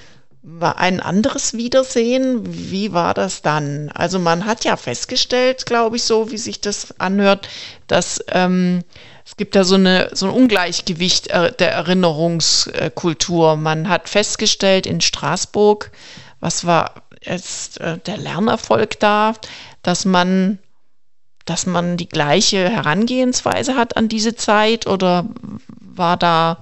[0.61, 2.41] ein anderes Wiedersehen.
[2.45, 3.91] Wie war das dann?
[3.93, 7.49] Also man hat ja festgestellt, glaube ich, so wie sich das anhört,
[7.87, 8.83] dass ähm,
[9.25, 13.57] es gibt ja so, eine, so ein Ungleichgewicht äh, der Erinnerungskultur.
[13.57, 15.91] Man hat festgestellt in Straßburg,
[16.39, 19.33] was war jetzt äh, der Lernerfolg da,
[19.83, 20.59] dass man
[21.43, 25.29] dass man die gleiche Herangehensweise hat an diese Zeit oder
[25.79, 26.57] war da,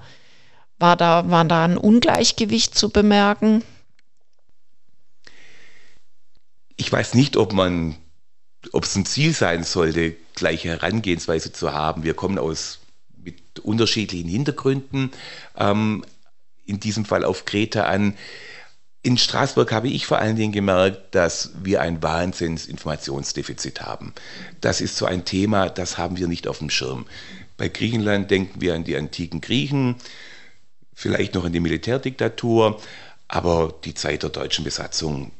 [0.78, 3.64] war da, war da ein Ungleichgewicht zu bemerken?
[6.76, 7.96] Ich weiß nicht, ob man,
[8.72, 12.04] ob es ein Ziel sein sollte, gleiche Herangehensweise zu haben.
[12.04, 12.80] Wir kommen aus
[13.16, 15.10] mit unterschiedlichen Hintergründen,
[15.56, 16.04] ähm,
[16.64, 18.14] in diesem Fall auf Kreta an.
[19.02, 24.12] In Straßburg habe ich vor allen Dingen gemerkt, dass wir ein Wahnsinns-Informationsdefizit haben.
[24.60, 27.06] Das ist so ein Thema, das haben wir nicht auf dem Schirm.
[27.56, 29.96] Bei Griechenland denken wir an die antiken Griechen,
[30.92, 32.80] vielleicht noch an die Militärdiktatur,
[33.28, 35.30] aber die Zeit der deutschen Besatzung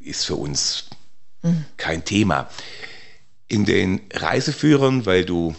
[0.00, 0.86] ist für uns
[1.42, 1.64] mhm.
[1.76, 2.48] kein Thema.
[3.48, 5.54] In den Reiseführern, weil du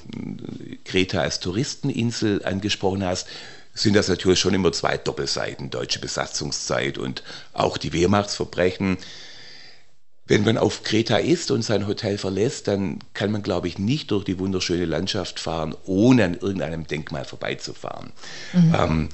[0.85, 3.27] Kreta als Touristeninsel angesprochen hast,
[3.73, 7.23] sind das natürlich schon immer zwei Doppelseiten, deutsche Besatzungszeit und
[7.53, 8.97] auch die Wehrmachtsverbrechen.
[10.25, 14.11] Wenn man auf Kreta ist und sein Hotel verlässt, dann kann man, glaube ich, nicht
[14.11, 18.11] durch die wunderschöne Landschaft fahren, ohne an irgendeinem Denkmal vorbeizufahren.
[18.53, 18.75] Mhm.
[18.77, 19.09] Ähm,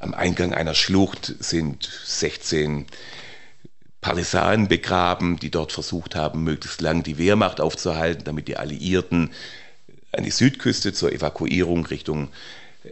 [0.00, 2.86] am Eingang einer Schlucht sind 16
[4.02, 9.30] Partisanen begraben, die dort versucht haben, möglichst lang die Wehrmacht aufzuhalten, damit die Alliierten
[10.10, 12.28] an die Südküste zur Evakuierung Richtung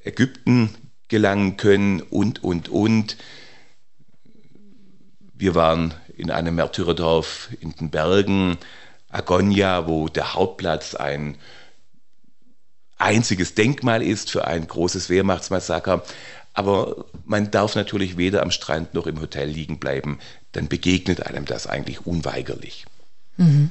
[0.04, 0.70] Ägypten
[1.08, 3.16] gelangen können und, und, und.
[5.34, 8.56] Wir waren in einem Märtyrerdorf in den Bergen,
[9.08, 11.36] Agonia, wo der Hauptplatz ein
[12.98, 16.04] einziges Denkmal ist für ein großes Wehrmachtsmassaker.
[16.52, 20.18] Aber man darf natürlich weder am Strand noch im Hotel liegen bleiben.
[20.52, 22.86] Dann begegnet einem das eigentlich unweigerlich.
[23.36, 23.70] Mhm.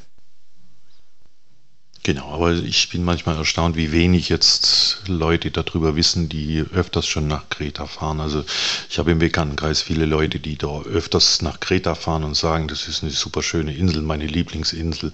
[2.03, 7.27] Genau, aber ich bin manchmal erstaunt, wie wenig jetzt Leute darüber wissen, die öfters schon
[7.27, 8.21] nach Kreta fahren.
[8.21, 8.45] Also
[8.89, 12.87] ich habe im Bekanntenkreis viele Leute, die da öfters nach Kreta fahren und sagen, das
[12.87, 15.11] ist eine super schöne Insel, meine Lieblingsinsel.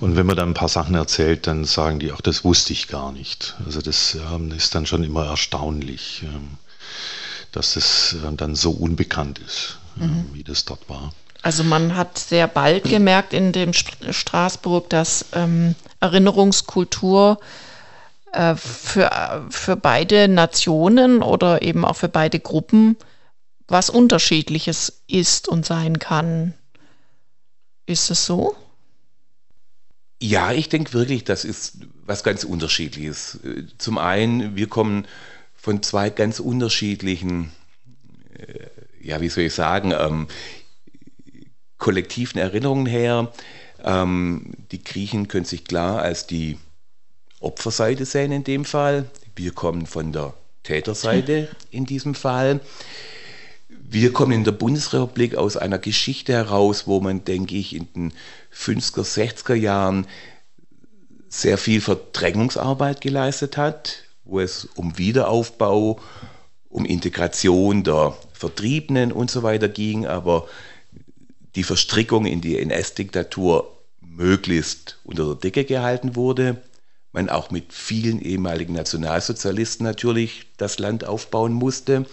[0.00, 2.88] Und wenn man dann ein paar Sachen erzählt, dann sagen die, auch das wusste ich
[2.88, 3.54] gar nicht.
[3.64, 6.58] Also das ähm, ist dann schon immer erstaunlich, ähm,
[7.56, 10.30] dass es äh, dann so unbekannt ist, äh, mhm.
[10.32, 11.12] wie das dort war.
[11.42, 17.38] Also man hat sehr bald gemerkt in dem Straßburg, dass ähm, Erinnerungskultur
[18.32, 22.96] äh, für, für beide Nationen oder eben auch für beide Gruppen
[23.68, 26.54] was Unterschiedliches ist und sein kann.
[27.86, 28.54] Ist es so?
[30.20, 33.40] Ja, ich denke wirklich, das ist was ganz Unterschiedliches.
[33.78, 35.06] Zum einen, wir kommen
[35.66, 37.50] von zwei ganz unterschiedlichen,
[38.38, 38.68] äh,
[39.04, 40.28] ja, wie soll ich sagen, ähm,
[41.76, 43.32] kollektiven Erinnerungen her.
[43.82, 46.56] Ähm, die Griechen können sich klar als die
[47.40, 49.10] Opferseite sehen in dem Fall.
[49.34, 52.60] Wir kommen von der Täterseite in diesem Fall.
[53.68, 58.12] Wir kommen in der Bundesrepublik aus einer Geschichte heraus, wo man, denke ich, in den
[58.54, 60.06] 50er, 60er Jahren
[61.28, 66.00] sehr viel Verdrängungsarbeit geleistet hat, wo es um Wiederaufbau,
[66.68, 70.46] um Integration der Vertriebenen und so weiter ging, aber
[71.54, 76.62] die Verstrickung in die NS-Diktatur möglichst unter der Decke gehalten wurde.
[77.12, 82.04] Man auch mit vielen ehemaligen Nationalsozialisten natürlich das Land aufbauen musste.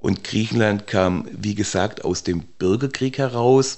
[0.00, 3.76] Und Griechenland kam, wie gesagt, aus dem Bürgerkrieg heraus,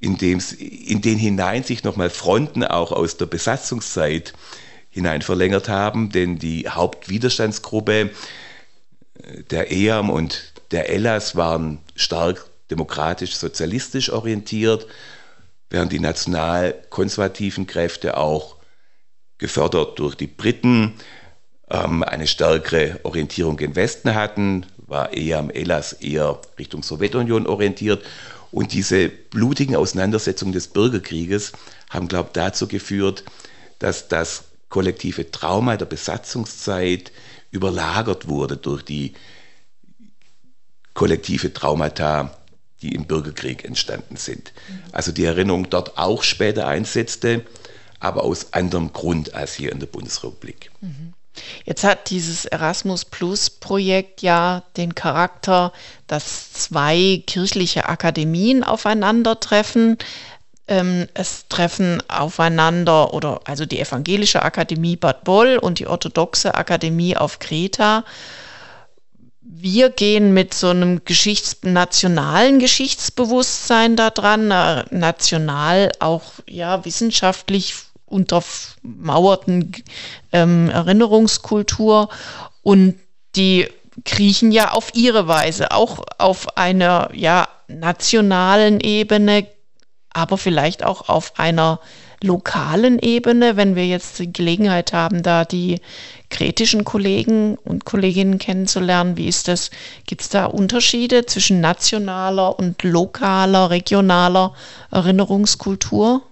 [0.00, 4.32] in, dem, in den hinein sich nochmal Fronten auch aus der Besatzungszeit
[4.90, 8.10] hinein verlängert haben, denn die Hauptwiderstandsgruppe
[9.22, 14.86] äh, der EAM und der ELAS waren stark demokratisch-sozialistisch orientiert,
[15.70, 18.56] während die national-konservativen Kräfte auch
[19.38, 20.94] gefördert durch die Briten
[21.70, 28.04] ähm, eine stärkere Orientierung im Westen hatten, war eher am Elas eher Richtung Sowjetunion orientiert.
[28.50, 31.52] Und diese blutigen Auseinandersetzungen des Bürgerkrieges
[31.90, 33.24] haben, glaube ich, dazu geführt,
[33.78, 37.12] dass das kollektive Trauma der Besatzungszeit
[37.50, 39.14] überlagert wurde durch die
[40.94, 42.38] kollektive Traumata
[42.82, 44.52] die im Bürgerkrieg entstanden sind.
[44.92, 47.44] Also die Erinnerung dort auch später einsetzte,
[48.00, 50.70] aber aus anderem Grund als hier in der Bundesrepublik.
[51.64, 55.72] Jetzt hat dieses Erasmus Plus Projekt ja den Charakter,
[56.06, 59.98] dass zwei kirchliche Akademien aufeinandertreffen.
[60.68, 67.16] Ähm, es treffen aufeinander oder also die evangelische Akademie Bad Boll und die orthodoxe Akademie
[67.16, 68.04] auf Kreta.
[69.40, 74.48] Wir gehen mit so einem Geschichts nationalen Geschichtsbewusstsein daran,
[74.90, 79.72] national auch ja wissenschaftlich untermauerten
[80.32, 82.10] ähm, Erinnerungskultur.
[82.62, 82.96] Und
[83.36, 83.68] die
[84.04, 89.46] Griechen ja auf ihre Weise, auch auf einer ja nationalen Ebene,
[90.18, 91.80] aber vielleicht auch auf einer
[92.22, 95.80] lokalen Ebene, wenn wir jetzt die Gelegenheit haben, da die
[96.28, 99.16] kretischen Kollegen und Kolleginnen kennenzulernen.
[99.16, 99.70] Wie ist das?
[100.06, 104.54] Gibt es da Unterschiede zwischen nationaler und lokaler, regionaler
[104.90, 106.22] Erinnerungskultur?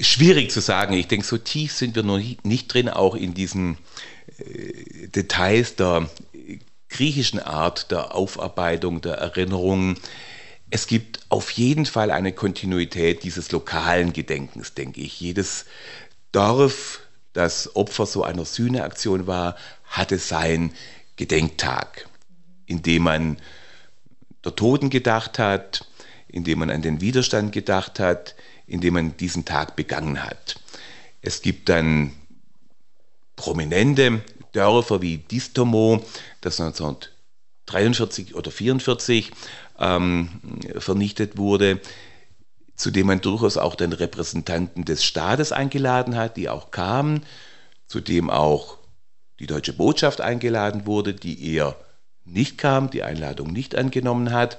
[0.00, 0.94] Schwierig zu sagen.
[0.94, 3.76] Ich denke, so tief sind wir noch nicht drin, auch in diesen
[4.38, 6.08] äh, Details der
[6.88, 9.98] griechischen Art der Aufarbeitung der Erinnerungen.
[10.74, 15.20] Es gibt auf jeden Fall eine Kontinuität dieses lokalen Gedenkens, denke ich.
[15.20, 15.66] Jedes
[16.32, 16.98] Dorf,
[17.32, 19.54] das Opfer so einer Sühneaktion war,
[19.84, 20.72] hatte seinen
[21.14, 22.08] Gedenktag,
[22.66, 23.36] in dem man
[24.44, 25.86] der Toten gedacht hat,
[26.26, 28.34] indem man an den Widerstand gedacht hat,
[28.66, 30.56] indem man diesen Tag begangen hat.
[31.22, 32.10] Es gibt dann
[33.36, 36.04] prominente Dörfer wie Distomo,
[36.40, 39.30] das 1943 oder 1944
[39.78, 40.28] ähm,
[40.78, 41.80] vernichtet wurde,
[42.76, 47.24] zu dem man durchaus auch den Repräsentanten des Staates eingeladen hat, die auch kamen,
[47.86, 48.78] zu dem auch
[49.38, 51.76] die deutsche Botschaft eingeladen wurde, die eher
[52.24, 54.58] nicht kam, die Einladung nicht angenommen hat.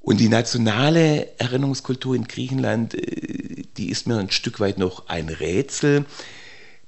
[0.00, 5.28] Und die nationale Erinnerungskultur in Griechenland, äh, die ist mir ein Stück weit noch ein
[5.28, 6.06] Rätsel.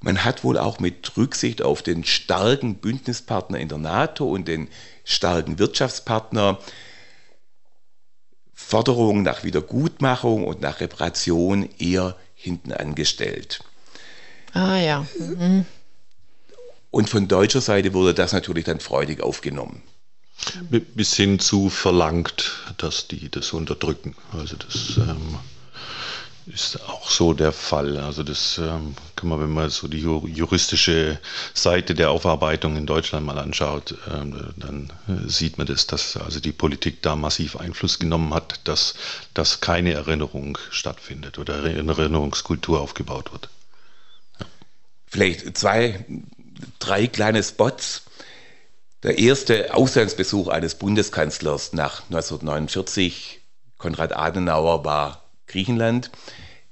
[0.03, 4.69] Man hat wohl auch mit Rücksicht auf den starken Bündnispartner in der NATO und den
[5.05, 6.59] starken Wirtschaftspartner
[8.53, 13.61] Forderungen nach Wiedergutmachung und nach Reparation eher hinten angestellt.
[14.53, 15.07] Ah ja.
[15.19, 15.67] Mhm.
[16.91, 19.83] Und von deutscher Seite wurde das natürlich dann freudig aufgenommen.
[20.71, 24.17] Bis hin zu verlangt, dass die das unterdrücken.
[24.33, 25.39] Also das ähm,
[26.47, 27.99] ist auch so der Fall.
[27.99, 31.19] Also das ähm, kann man, wenn man so die juristische
[31.55, 36.41] Seite der Aufarbeitung in Deutschland mal anschaut, ähm, dann äh, sieht man das, dass also
[36.41, 38.95] die Politik da massiv Einfluss genommen hat, dass,
[39.35, 43.49] dass keine Erinnerung stattfindet oder Erinnerungskultur aufgebaut wird.
[45.07, 46.05] Vielleicht zwei,
[46.79, 48.03] drei kleine Spots.
[49.03, 53.41] Der erste Auslandsbesuch eines Bundeskanzlers nach 1949,
[53.77, 55.22] Konrad Adenauer, war
[55.53, 56.11] Griechenland.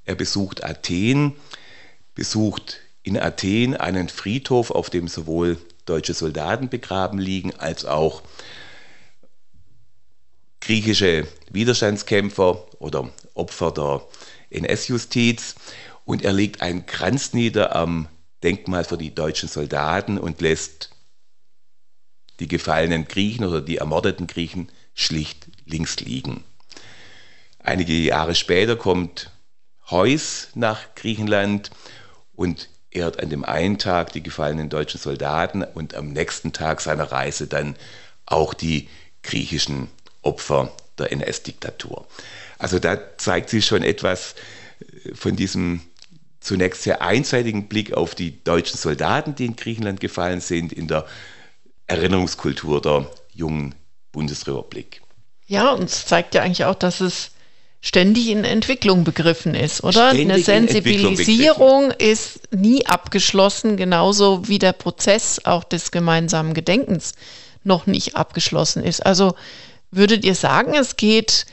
[0.05, 1.37] Er besucht Athen,
[2.15, 8.23] besucht in Athen einen Friedhof, auf dem sowohl deutsche Soldaten begraben liegen als auch
[10.61, 14.03] griechische Widerstandskämpfer oder Opfer der
[14.51, 15.55] NS-Justiz.
[16.05, 18.09] Und er legt einen Kranz nieder am
[18.43, 20.91] Denkmal für die deutschen Soldaten und lässt
[22.41, 26.43] die gefallenen Griechen oder die ermordeten Griechen schlicht links liegen.
[27.71, 29.31] Einige Jahre später kommt
[29.93, 31.71] Heuss nach Griechenland
[32.35, 37.13] und ehrt an dem einen Tag die gefallenen deutschen Soldaten und am nächsten Tag seiner
[37.13, 37.77] Reise dann
[38.27, 38.89] auch die
[39.23, 39.87] griechischen
[40.23, 42.09] Opfer der NS-Diktatur.
[42.59, 44.35] Also da zeigt sich schon etwas
[44.81, 45.83] äh, von diesem
[46.41, 51.07] zunächst sehr einseitigen Blick auf die deutschen Soldaten, die in Griechenland gefallen sind, in der
[51.87, 53.77] Erinnerungskultur der jungen
[54.11, 55.03] Bundesrepublik.
[55.47, 57.31] Ja, und es zeigt ja eigentlich auch, dass es
[57.81, 60.11] ständig in Entwicklung begriffen ist, oder?
[60.11, 67.15] Ständig Eine Sensibilisierung ist nie abgeschlossen, genauso wie der Prozess auch des gemeinsamen Gedenkens
[67.65, 69.05] noch nicht abgeschlossen ist.
[69.05, 69.35] Also
[69.91, 71.47] würdet ihr sagen, es geht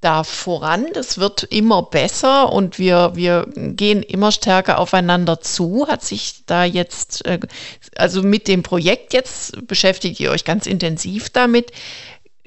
[0.00, 5.86] da voran, es wird immer besser und wir, wir gehen immer stärker aufeinander zu.
[5.88, 7.38] Hat sich da jetzt, äh,
[7.96, 11.70] also mit dem Projekt jetzt beschäftigt ihr euch ganz intensiv damit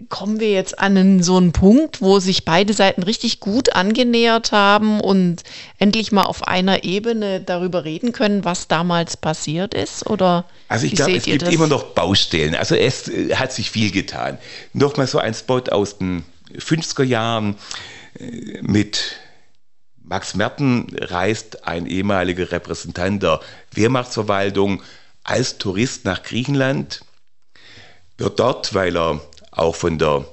[0.09, 4.51] kommen wir jetzt an einen, so einen Punkt, wo sich beide Seiten richtig gut angenähert
[4.51, 5.43] haben und
[5.77, 10.07] endlich mal auf einer Ebene darüber reden können, was damals passiert ist?
[10.07, 11.53] Oder also ich glaube, es gibt das?
[11.53, 12.55] immer noch Baustellen.
[12.55, 14.39] Also es äh, hat sich viel getan.
[14.73, 16.23] Nochmal so ein Spot aus den
[16.57, 17.55] 50er Jahren
[18.19, 19.17] äh, mit
[20.03, 23.39] Max Merten reist ein ehemaliger Repräsentant der
[23.71, 24.81] Wehrmachtsverwaltung
[25.23, 27.01] als Tourist nach Griechenland,
[28.17, 29.21] wird dort, weil er
[29.55, 30.25] auch von der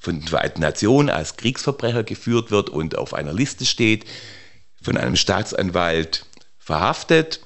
[0.00, 4.04] von den Vereinten Nationen als Kriegsverbrecher geführt wird und auf einer Liste steht,
[4.80, 6.24] von einem Staatsanwalt
[6.56, 7.40] verhaftet.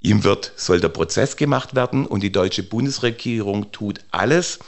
[0.00, 4.58] Ihm wird, soll der Prozess gemacht werden und die deutsche Bundesregierung tut alles,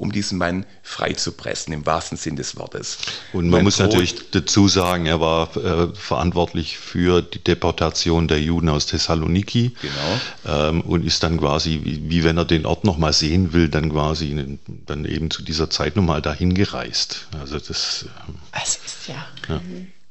[0.00, 2.96] um diesen Mann freizupressen, im wahrsten Sinn des Wortes.
[3.34, 8.40] Und man, man muss natürlich dazu sagen, er war äh, verantwortlich für die Deportation der
[8.40, 10.68] Juden aus Thessaloniki genau.
[10.68, 13.92] ähm, und ist dann quasi, wie, wie wenn er den Ort nochmal sehen will, dann
[13.92, 17.28] quasi in, dann eben zu dieser Zeit nochmal dahin gereist.
[17.38, 19.26] Also das, ähm, das ist ja.
[19.50, 19.60] ja.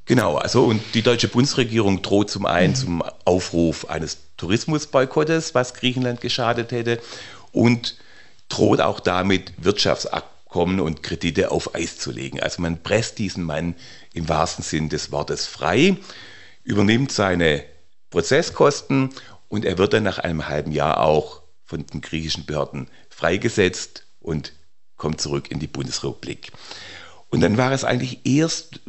[0.06, 2.76] Genau, also und die deutsche Bundesregierung droht zum einen mhm.
[2.76, 7.00] zum Aufruf eines Tourismusboykottes, was Griechenland geschadet hätte,
[7.52, 7.96] und
[8.50, 12.40] droht auch damit, Wirtschaftsabkommen und Kredite auf Eis zu legen.
[12.42, 13.76] Also man presst diesen Mann
[14.14, 15.98] im wahrsten Sinn des Wortes frei,
[16.64, 17.64] übernimmt seine
[18.10, 19.12] Prozesskosten
[19.48, 24.54] und er wird dann nach einem halben Jahr auch von den griechischen Behörden freigesetzt und
[24.98, 26.52] kommt zurück in die Bundesrepublik.
[27.30, 28.82] Und dann war es eigentlich erst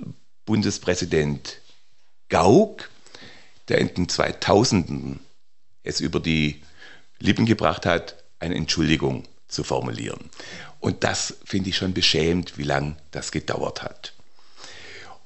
[0.47, 1.59] Bundespräsident
[2.31, 2.89] Gauck,
[3.69, 5.19] der in den 2000ern
[5.83, 6.63] es über die
[7.19, 10.31] Lippen gebracht hat, eine Entschuldigung zu formulieren.
[10.81, 14.13] Und das finde ich schon beschämend, wie lange das gedauert hat.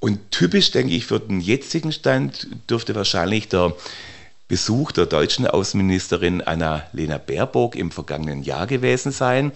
[0.00, 3.74] Und typisch, denke ich, für den jetzigen Stand dürfte wahrscheinlich der
[4.48, 9.52] Besuch der deutschen Außenministerin Anna-Lena Baerbock im vergangenen Jahr gewesen sein,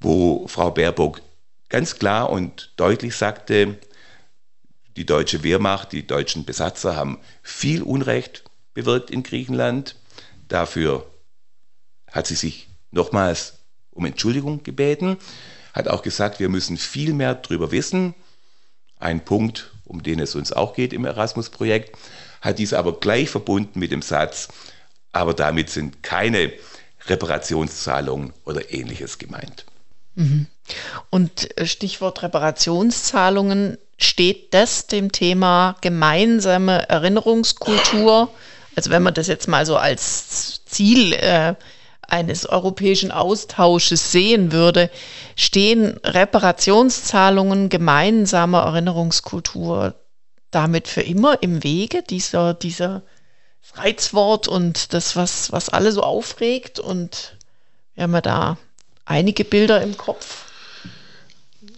[0.00, 1.20] wo Frau Baerbock
[1.68, 3.76] ganz klar und deutlich sagte,
[4.96, 9.96] die deutsche Wehrmacht, die deutschen Besatzer haben viel Unrecht bewirkt in Griechenland.
[10.48, 11.06] Dafür
[12.10, 13.57] hat sie sich nochmals
[13.98, 15.18] um Entschuldigung gebeten,
[15.74, 18.14] hat auch gesagt, wir müssen viel mehr darüber wissen.
[18.98, 21.96] Ein Punkt, um den es uns auch geht im Erasmus-Projekt,
[22.40, 24.48] hat dies aber gleich verbunden mit dem Satz,
[25.12, 26.52] aber damit sind keine
[27.06, 29.66] Reparationszahlungen oder ähnliches gemeint.
[30.14, 30.46] Mhm.
[31.10, 38.32] Und äh, Stichwort Reparationszahlungen, steht das dem Thema gemeinsame Erinnerungskultur,
[38.76, 41.54] also wenn man das jetzt mal so als Ziel äh,
[42.08, 44.90] eines europäischen Austausches sehen würde,
[45.36, 49.94] stehen Reparationszahlungen gemeinsamer Erinnerungskultur
[50.50, 53.02] damit für immer im Wege, dieser, dieser
[53.74, 56.80] Reizwort und das, was, was alle so aufregt.
[56.80, 57.36] Und
[57.94, 58.58] wir haben ja da
[59.04, 60.46] einige Bilder im Kopf.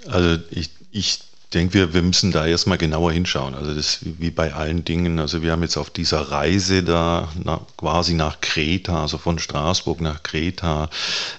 [0.07, 1.19] Also ich, ich
[1.51, 3.55] denke, wir, wir müssen da erstmal genauer hinschauen.
[3.55, 5.19] Also das wie bei allen Dingen.
[5.19, 10.01] Also wir haben jetzt auf dieser Reise da na, quasi nach Kreta, also von Straßburg
[10.01, 10.91] nach Kreta,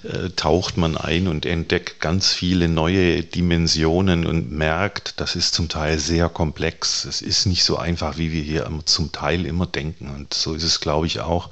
[0.02, 5.68] äh, taucht man ein und entdeckt ganz viele neue Dimensionen und merkt, das ist zum
[5.68, 7.04] Teil sehr komplex.
[7.04, 10.08] Es ist nicht so einfach, wie wir hier zum Teil immer denken.
[10.14, 11.48] Und so ist es, glaube ich, auch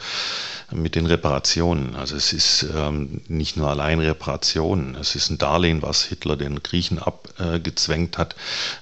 [0.72, 1.96] mit den Reparationen.
[1.96, 6.62] Also es ist ähm, nicht nur allein Reparationen, es ist ein Darlehen, was Hitler den
[6.62, 8.36] Griechen abgezwängt äh, hat,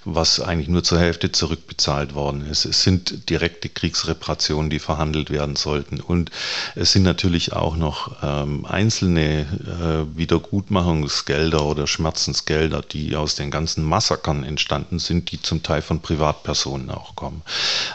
[0.05, 2.65] was eigentlich nur zur Hälfte zurückbezahlt worden ist.
[2.65, 6.01] Es sind direkte Kriegsreparationen, die verhandelt werden sollten.
[6.01, 6.31] Und
[6.75, 13.85] es sind natürlich auch noch ähm, einzelne äh, Wiedergutmachungsgelder oder Schmerzensgelder, die aus den ganzen
[13.85, 17.43] Massakern entstanden sind, die zum Teil von Privatpersonen auch kommen.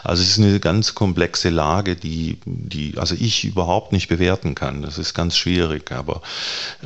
[0.02, 4.82] Also es ist eine ganz komplexe Lage, die, die also ich überhaupt nicht bewerten kann.
[4.82, 5.92] Das ist ganz schwierig.
[5.92, 6.22] Aber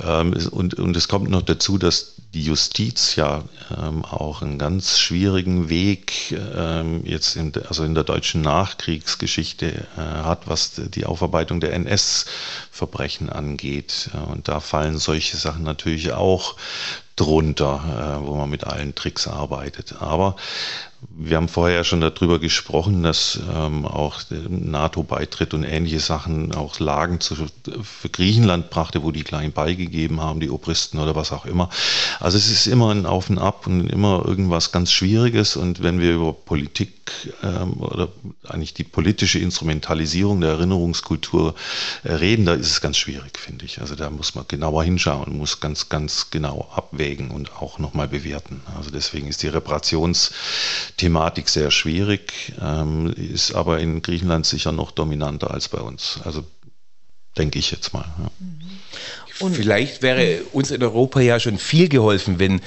[0.04, 3.44] ähm, und, und es kommt noch dazu, dass die Justiz ja
[3.76, 10.00] ähm, auch einen ganz schwierigen Weg ähm, jetzt in, also in der deutschen Nachkriegsgeschichte äh,
[10.00, 14.10] hat, was die Aufarbeitung der NS-Verbrechen angeht.
[14.30, 16.56] Und da fallen solche Sachen natürlich auch
[17.16, 19.96] drunter, äh, wo man mit allen Tricks arbeitet.
[20.00, 20.36] Aber
[21.00, 27.20] wir haben vorher schon darüber gesprochen, dass ähm, auch NATO-Beitritt und ähnliche Sachen auch Lagen
[27.20, 27.36] zu,
[27.82, 31.70] für Griechenland brachte, wo die klein beigegeben haben, die Obristen oder was auch immer.
[32.18, 35.56] Also es ist immer ein Auf und Ab und immer irgendwas ganz Schwieriges.
[35.56, 37.10] Und wenn wir über Politik
[37.44, 38.08] ähm, oder
[38.48, 41.54] eigentlich die politische Instrumentalisierung der Erinnerungskultur
[42.02, 43.80] äh, reden, da ist es ganz schwierig, finde ich.
[43.80, 48.62] Also da muss man genauer hinschauen, muss ganz, ganz genau abwägen und auch nochmal bewerten.
[48.76, 49.48] Also deswegen ist die
[50.98, 56.20] Reparationsthematik sehr schwierig, ähm, ist aber in Griechenland sicher noch dominanter als bei uns.
[56.24, 56.44] Also
[57.36, 58.04] denke ich jetzt mal.
[58.18, 58.30] Ja.
[59.40, 62.60] Und Vielleicht wäre uns in Europa ja schon viel geholfen, wenn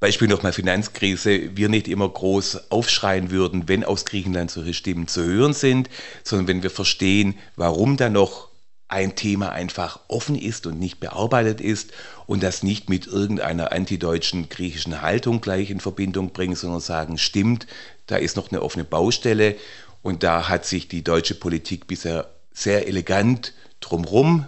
[0.00, 5.24] Beispiel nochmal Finanzkrise, wir nicht immer groß aufschreien würden, wenn aus Griechenland solche Stimmen zu
[5.24, 5.88] hören sind,
[6.22, 8.47] sondern wenn wir verstehen, warum da noch
[8.88, 11.92] ein Thema einfach offen ist und nicht bearbeitet ist
[12.26, 17.66] und das nicht mit irgendeiner antideutschen griechischen Haltung gleich in Verbindung bringen, sondern sagen, stimmt,
[18.06, 19.56] da ist noch eine offene Baustelle
[20.02, 24.46] und da hat sich die deutsche Politik bisher sehr elegant drumherum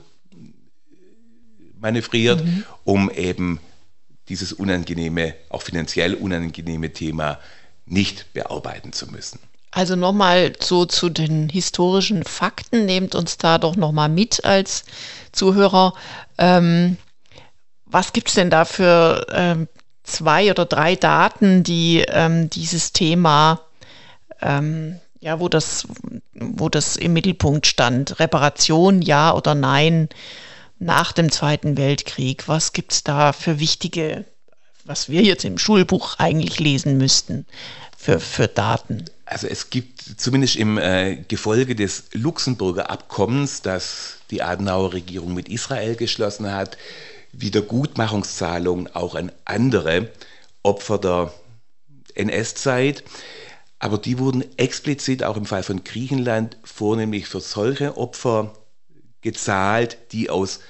[1.78, 2.64] manövriert, mhm.
[2.84, 3.61] um eben
[4.28, 7.38] dieses unangenehme, auch finanziell unangenehme Thema
[7.84, 9.41] nicht bearbeiten zu müssen.
[9.71, 14.85] Also nochmal so zu den historischen Fakten, nehmt uns da doch nochmal mit als
[15.33, 15.95] Zuhörer.
[16.39, 16.97] Ähm,
[17.87, 19.68] was gibt es denn da für ähm,
[20.03, 23.61] zwei oder drei Daten, die ähm, dieses Thema,
[24.43, 25.87] ähm, ja, wo das,
[26.33, 28.18] wo das im Mittelpunkt stand?
[28.18, 30.09] Reparation, ja oder nein?
[30.81, 32.49] nach dem Zweiten Weltkrieg?
[32.49, 34.25] Was gibt es da für wichtige,
[34.85, 37.47] was wir jetzt im Schulbuch eigentlich lesen müssten,
[38.01, 39.05] für, für Daten?
[39.27, 45.49] Also es gibt zumindest im äh, Gefolge des Luxemburger Abkommens, das die Adenauer Regierung mit
[45.49, 46.79] Israel geschlossen hat,
[47.33, 50.09] Wiedergutmachungszahlungen auch an andere
[50.63, 51.35] Opfer der
[52.15, 53.05] NS-Zeit.
[53.79, 58.55] Aber die wurden explizit auch im Fall von Griechenland vornehmlich für solche Opfer
[59.21, 60.61] gezahlt, die aus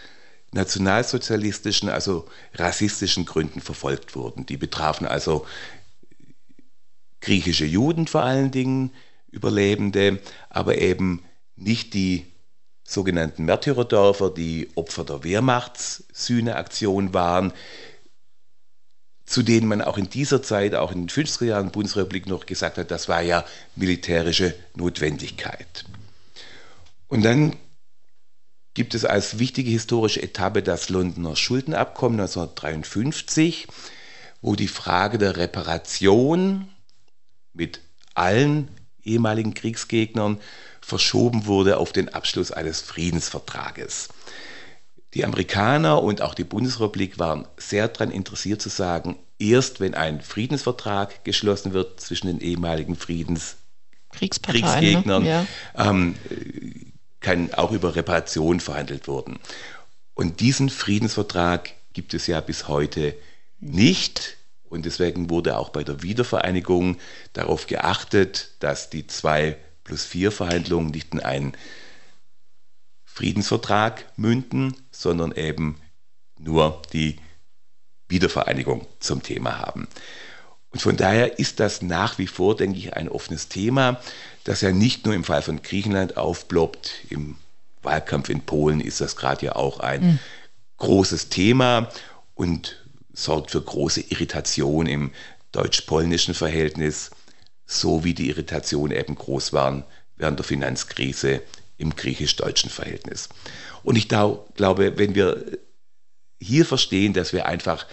[0.53, 4.47] nationalsozialistischen, also rassistischen Gründen verfolgt wurden.
[4.47, 5.47] Die betrafen also
[7.21, 8.93] griechische Juden vor allen Dingen,
[9.31, 10.19] Überlebende,
[10.49, 11.23] aber eben
[11.55, 12.27] nicht die
[12.83, 17.53] sogenannten Märtyrerdörfer, die Opfer der Wehrmachtssühneaktion waren,
[19.25, 22.79] zu denen man auch in dieser Zeit, auch in den 50er Jahren Bundesrepublik noch gesagt
[22.79, 23.45] hat, das war ja
[23.77, 25.85] militärische Notwendigkeit.
[27.07, 27.55] Und dann
[28.75, 33.69] gibt es als wichtige historische Etappe das Londoner Schuldenabkommen 1953,
[34.43, 36.69] wo die Frage der Reparation
[37.53, 37.81] mit
[38.15, 38.69] allen
[39.03, 40.39] ehemaligen Kriegsgegnern
[40.81, 44.09] verschoben wurde auf den Abschluss eines Friedensvertrages.
[45.15, 50.21] Die Amerikaner und auch die Bundesrepublik waren sehr daran interessiert zu sagen, erst wenn ein
[50.21, 53.57] Friedensvertrag geschlossen wird zwischen den ehemaligen Friedens
[54.21, 54.29] ne?
[54.29, 55.29] Kriegsgegnern, ne?
[55.29, 55.47] ja.
[55.77, 56.15] ähm,
[57.21, 59.39] kann auch über Reparation verhandelt werden.
[60.15, 63.15] Und diesen Friedensvertrag gibt es ja bis heute
[63.59, 64.37] nicht.
[64.71, 66.97] Und deswegen wurde auch bei der Wiedervereinigung
[67.35, 71.53] darauf geachtet, dass die zwei plus vier Verhandlungen nicht in einen
[73.05, 75.81] Friedensvertrag münden, sondern eben
[76.39, 77.19] nur die
[78.09, 79.89] Wiedervereinigung zum Thema haben.
[80.71, 84.01] Und von daher ist das nach wie vor, denke ich, ein offenes Thema,
[84.45, 86.93] das ja nicht nur im Fall von Griechenland aufploppt.
[87.11, 87.37] Im
[87.83, 90.19] Wahlkampf in Polen ist das gerade ja auch ein mhm.
[90.77, 91.91] großes Thema
[92.35, 92.80] und
[93.25, 95.13] sorgt für große Irritation im
[95.53, 97.11] deutsch-polnischen Verhältnis,
[97.67, 99.85] so wie die Irritation eben groß waren
[100.17, 101.43] während der Finanzkrise
[101.79, 103.29] im griechisch-deutschen Verhältnis.
[103.83, 105.59] Und ich glaube, wenn wir
[106.39, 107.87] hier verstehen, dass wir einfach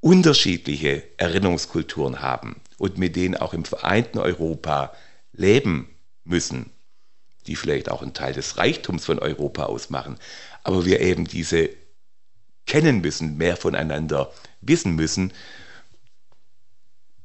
[0.00, 4.92] unterschiedliche Erinnerungskulturen haben und mit denen auch im vereinten Europa
[5.32, 5.88] leben
[6.24, 6.70] müssen,
[7.46, 10.18] die vielleicht auch einen Teil des Reichtums von Europa ausmachen,
[10.64, 11.70] aber wir eben diese
[12.66, 14.32] kennen müssen, mehr voneinander
[14.62, 15.32] wissen müssen,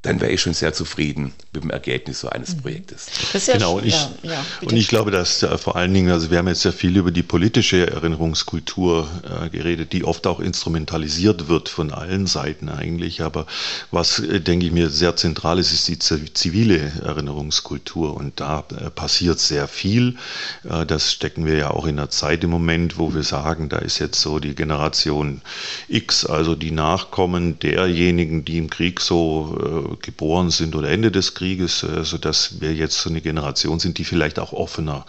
[0.07, 2.61] dann wäre ich schon sehr zufrieden mit dem Ergebnis so eines mhm.
[2.61, 3.07] Projektes.
[3.33, 6.31] Ja genau, und ich, ja, ja, und ich glaube, dass äh, vor allen Dingen, also
[6.31, 11.49] wir haben jetzt sehr viel über die politische Erinnerungskultur äh, geredet, die oft auch instrumentalisiert
[11.49, 13.21] wird von allen Seiten eigentlich.
[13.21, 13.45] Aber
[13.91, 18.15] was, äh, denke ich mir, sehr zentral ist, ist die zivile Erinnerungskultur.
[18.15, 20.15] Und da äh, passiert sehr viel.
[20.63, 23.79] Äh, das stecken wir ja auch in der Zeit im Moment, wo wir sagen, da
[23.79, 25.41] ist jetzt so die Generation
[25.89, 31.33] X, also die Nachkommen derjenigen, die im Krieg so äh, geboren sind oder Ende des
[31.33, 35.05] Krieges, äh, sodass wir jetzt so eine Generation sind, die vielleicht auch offener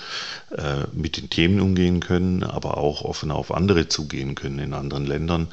[0.57, 5.07] äh, mit den Themen umgehen können, aber auch offener auf andere zugehen können in anderen
[5.07, 5.49] Ländern.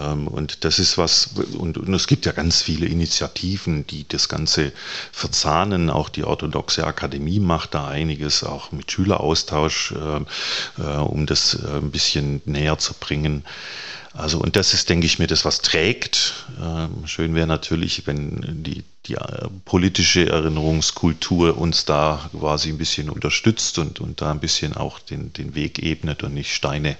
[0.00, 4.28] Ähm, und das ist was, und, und es gibt ja ganz viele Initiativen, die das
[4.28, 4.72] Ganze
[5.12, 5.90] verzahnen.
[5.90, 9.94] Auch die orthodoxe Akademie macht da einiges, auch mit Schüleraustausch,
[10.76, 13.44] um das ein bisschen näher zu bringen.
[14.16, 16.46] Also, und das ist, denke ich mir, das, was trägt.
[16.58, 23.10] Ähm, schön wäre natürlich, wenn die, die äh, politische Erinnerungskultur uns da quasi ein bisschen
[23.10, 26.96] unterstützt und, und da ein bisschen auch den, den Weg ebnet und nicht Steine,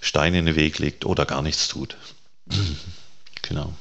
[0.00, 1.98] Steine in den Weg legt oder gar nichts tut.
[3.42, 3.74] genau.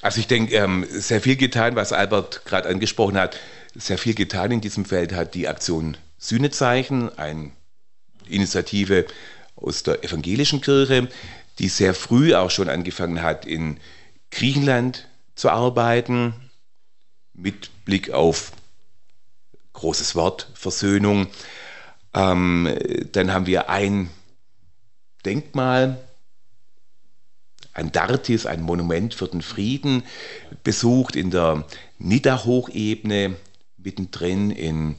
[0.00, 3.38] Also ich denke, ähm, sehr viel getan, was Albert gerade angesprochen hat,
[3.76, 7.52] sehr viel getan in diesem Feld hat die Aktion Sühnezeichen, eine
[8.26, 9.06] Initiative
[9.56, 11.08] aus der evangelischen Kirche,
[11.58, 13.78] die sehr früh auch schon angefangen hat, in
[14.30, 16.34] Griechenland zu arbeiten,
[17.34, 18.52] mit Blick auf
[19.72, 21.26] großes Wort, Versöhnung.
[22.14, 22.76] Ähm,
[23.12, 24.10] dann haben wir ein
[25.24, 25.98] Denkmal,
[27.74, 30.02] ein Dartis, ein Monument für den Frieden,
[30.62, 31.64] besucht in der
[31.98, 33.36] Nidda-Hochebene,
[33.78, 34.96] mittendrin in,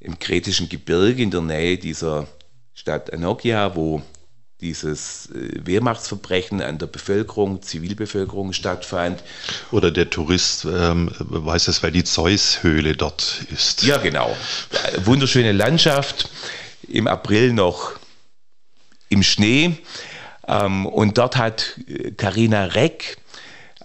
[0.00, 2.28] im kretischen Gebirge in der Nähe dieser
[2.76, 4.02] Stadt Anokia, wo
[4.60, 9.22] dieses äh, Wehrmachtsverbrechen an der Bevölkerung, Zivilbevölkerung stattfand.
[9.72, 13.82] Oder der Tourist ähm, weiß es, weil die Zeus-Höhle dort ist.
[13.82, 14.36] Ja, genau.
[15.04, 16.28] Wunderschöne Landschaft,
[16.86, 17.92] im April noch
[19.08, 19.78] im Schnee.
[20.46, 21.80] Ähm, und dort hat
[22.18, 23.16] Karina äh, Reck,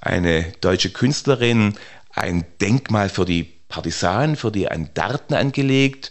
[0.02, 1.76] eine deutsche Künstlerin,
[2.14, 6.10] ein Denkmal für die Partisanen, für die Andarten angelegt.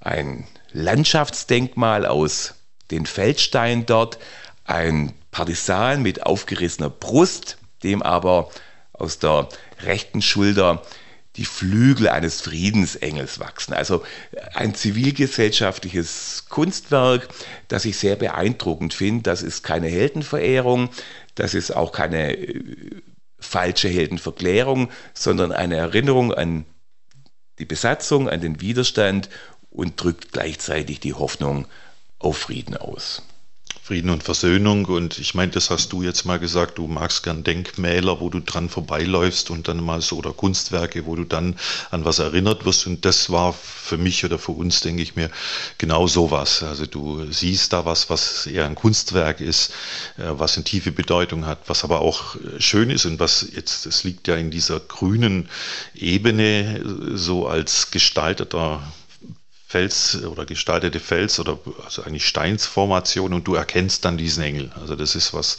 [0.00, 2.54] Ein Landschaftsdenkmal aus
[2.90, 4.18] den Feldsteinen dort,
[4.64, 8.50] ein Partisan mit aufgerissener Brust, dem aber
[8.92, 9.48] aus der
[9.82, 10.82] rechten Schulter
[11.36, 13.74] die Flügel eines Friedensengels wachsen.
[13.74, 14.02] Also
[14.54, 17.28] ein zivilgesellschaftliches Kunstwerk,
[17.68, 19.22] das ich sehr beeindruckend finde.
[19.24, 20.88] Das ist keine Heldenverehrung,
[21.34, 22.64] das ist auch keine äh,
[23.38, 26.64] falsche Heldenverklärung, sondern eine Erinnerung an
[27.58, 29.28] die Besatzung, an den Widerstand
[29.76, 31.66] und drückt gleichzeitig die Hoffnung
[32.18, 33.22] auf Frieden aus.
[33.86, 34.86] Frieden und Versöhnung.
[34.86, 38.40] Und ich meine, das hast du jetzt mal gesagt, du magst gern Denkmäler, wo du
[38.40, 41.54] dran vorbeiläufst und dann mal so oder Kunstwerke, wo du dann
[41.92, 42.88] an was erinnert wirst.
[42.88, 45.30] Und das war für mich oder für uns, denke ich mir,
[45.78, 46.64] genau sowas.
[46.64, 49.70] Also du siehst da was, was eher ein Kunstwerk ist,
[50.18, 53.86] äh, was eine tiefe Bedeutung hat, was aber auch äh, schön ist und was jetzt,
[53.86, 55.48] das liegt ja in dieser grünen
[55.94, 56.82] Ebene
[57.14, 58.82] so als gestalteter
[59.76, 64.70] Fels oder gestaltete Fels oder also eigentlich Steinsformation und du erkennst dann diesen Engel.
[64.80, 65.58] Also das ist was,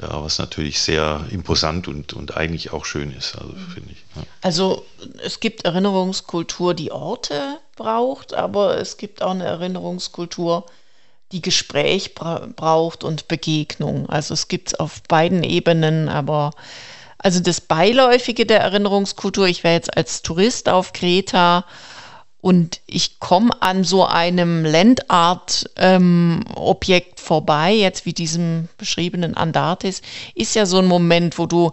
[0.00, 3.98] ja, was natürlich sehr imposant und, und eigentlich auch schön ist, also finde ich.
[4.16, 4.22] Ja.
[4.40, 4.86] Also
[5.22, 10.64] es gibt Erinnerungskultur, die Orte braucht, aber es gibt auch eine Erinnerungskultur,
[11.32, 14.08] die Gespräch bra braucht und Begegnung.
[14.08, 16.52] Also es gibt es auf beiden Ebenen, aber
[17.18, 21.66] also das Beiläufige der Erinnerungskultur, ich wäre jetzt als Tourist auf Kreta
[22.40, 30.00] und ich komme an so einem Landart-Objekt ähm, vorbei, jetzt wie diesem beschriebenen Andartes,
[30.34, 31.72] ist ja so ein Moment, wo du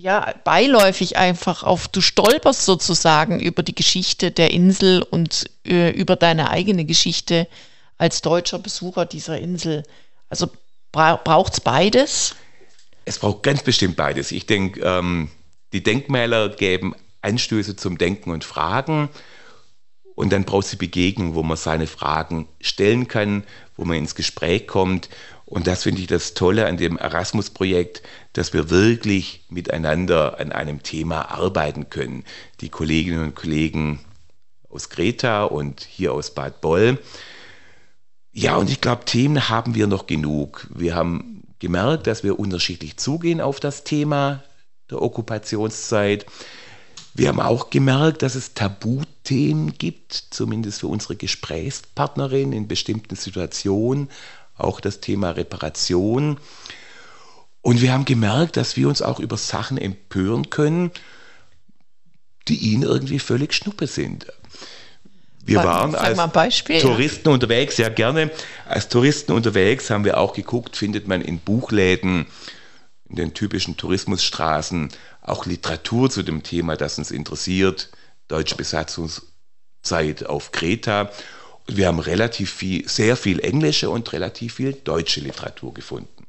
[0.00, 6.16] ja beiläufig einfach auf, du stolperst sozusagen über die Geschichte der Insel und äh, über
[6.16, 7.46] deine eigene Geschichte
[7.98, 9.82] als deutscher Besucher dieser Insel.
[10.30, 10.48] Also
[10.90, 12.34] bra braucht es beides?
[13.04, 14.32] Es braucht ganz bestimmt beides.
[14.32, 15.30] Ich denke, ähm,
[15.74, 19.10] die Denkmäler geben Anstöße zum Denken und Fragen.
[20.14, 23.44] Und dann braucht es die Begegnung, wo man seine Fragen stellen kann,
[23.76, 25.08] wo man ins Gespräch kommt.
[25.46, 28.02] Und das finde ich das Tolle an dem Erasmus-Projekt,
[28.32, 32.24] dass wir wirklich miteinander an einem Thema arbeiten können.
[32.60, 34.00] Die Kolleginnen und Kollegen
[34.68, 36.98] aus Greta und hier aus Bad Boll.
[38.32, 40.68] Ja, und ich glaube, Themen haben wir noch genug.
[40.72, 44.44] Wir haben gemerkt, dass wir unterschiedlich zugehen auf das Thema
[44.90, 46.26] der Okkupationszeit.
[47.14, 54.08] Wir haben auch gemerkt, dass es Tabuthemen gibt, zumindest für unsere Gesprächspartnerin in bestimmten Situationen,
[54.56, 56.38] auch das Thema Reparation.
[57.62, 60.92] Und wir haben gemerkt, dass wir uns auch über Sachen empören können,
[62.48, 64.26] die ihnen irgendwie völlig schnuppe sind.
[65.44, 68.30] Wir waren als Touristen unterwegs, sehr gerne.
[68.66, 72.26] Als Touristen unterwegs haben wir auch geguckt, findet man in Buchläden,
[73.08, 74.90] in den typischen Tourismusstraßen
[75.22, 77.90] auch Literatur zu dem Thema, das uns interessiert,
[78.28, 81.10] deutsche Besatzungszeit auf Kreta.
[81.66, 86.26] Und wir haben relativ viel, sehr viel englische und relativ viel deutsche Literatur gefunden.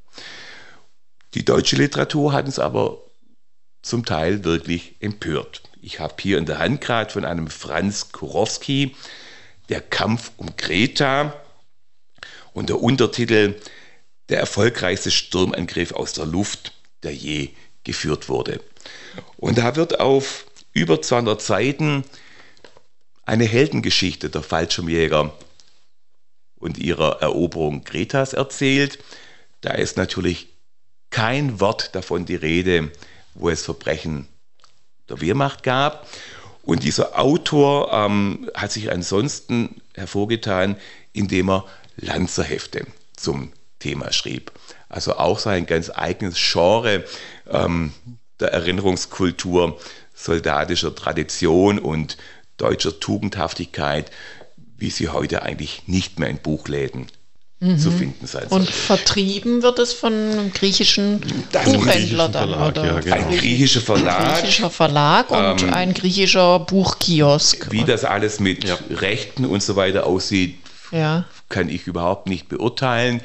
[1.34, 2.98] Die deutsche Literatur hat uns aber
[3.82, 5.64] zum Teil wirklich empört.
[5.82, 8.96] Ich habe hier in der Hand gerade von einem Franz Kurowski,
[9.70, 11.34] Der Kampf um Kreta
[12.54, 13.56] und der Untertitel
[14.30, 16.74] Der erfolgreichste Sturmangriff aus der Luft,
[17.04, 17.50] der je
[17.84, 18.62] geführt wurde.
[19.38, 22.04] Und da wird auf über 200 Seiten
[23.26, 25.34] eine Heldengeschichte der Fallschirmjäger
[26.58, 29.00] und ihrer Eroberung Kretas erzählt.
[29.62, 30.50] Da ist natürlich
[31.10, 32.92] kein Wort davon die Rede,
[33.34, 34.28] wo es Verbrechen
[35.10, 36.08] der Wehrmacht gab.
[36.64, 40.78] Und dieser Autor ähm, hat sich ansonsten hervorgetan,
[41.12, 41.66] indem er
[41.98, 44.52] Lanzerhefte zum Thema schrieb.
[44.92, 47.06] Also auch sein ganz eigenes Genre
[47.50, 47.94] ähm,
[48.40, 49.80] der Erinnerungskultur,
[50.14, 52.18] soldatischer Tradition und
[52.58, 54.12] deutscher Tugendhaftigkeit,
[54.78, 57.08] wie sie heute eigentlich nicht mehr in Buchläden
[57.62, 57.80] mhm.
[57.80, 61.22] zu finden sein Und vertrieben wird es von einem griechischen
[61.54, 62.86] das Buchhändler dann, Verlag, oder?
[62.86, 63.16] Ja, genau.
[63.16, 64.20] Ein griechischer Verlag.
[64.20, 67.72] Ein griechischer Verlag und ähm, ein griechischer Buchkiosk.
[67.72, 68.78] Wie das alles mit ja.
[68.90, 70.58] Rechten und so weiter aussieht,
[70.92, 71.24] ja.
[71.48, 73.22] kann ich überhaupt nicht beurteilen.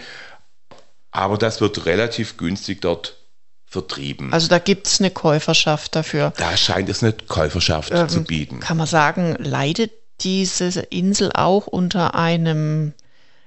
[1.16, 3.16] Aber das wird relativ günstig dort
[3.64, 4.34] vertrieben.
[4.34, 6.34] Also da gibt es eine Käuferschaft dafür.
[6.36, 8.60] Da scheint es eine Käuferschaft ähm, zu bieten.
[8.60, 12.92] Kann man sagen, leidet diese Insel auch unter einem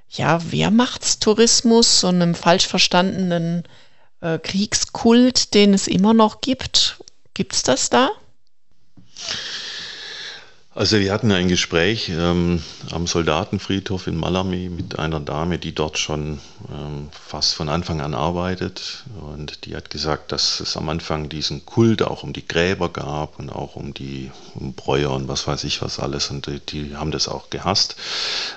[0.10, 3.64] ja, Wehrmachtstourismus, so einem falsch verstandenen
[4.22, 6.98] äh, Kriegskult, den es immer noch gibt.
[7.36, 8.10] Gibt es das da?
[10.80, 15.98] Also wir hatten ein Gespräch ähm, am Soldatenfriedhof in Malami mit einer Dame, die dort
[15.98, 16.40] schon
[16.72, 19.04] ähm, fast von Anfang an arbeitet.
[19.20, 23.40] Und die hat gesagt, dass es am Anfang diesen Kult auch um die Gräber gab
[23.40, 26.30] und auch um die um Bräuer und was weiß ich was alles.
[26.30, 27.98] Und die, die haben das auch gehasst.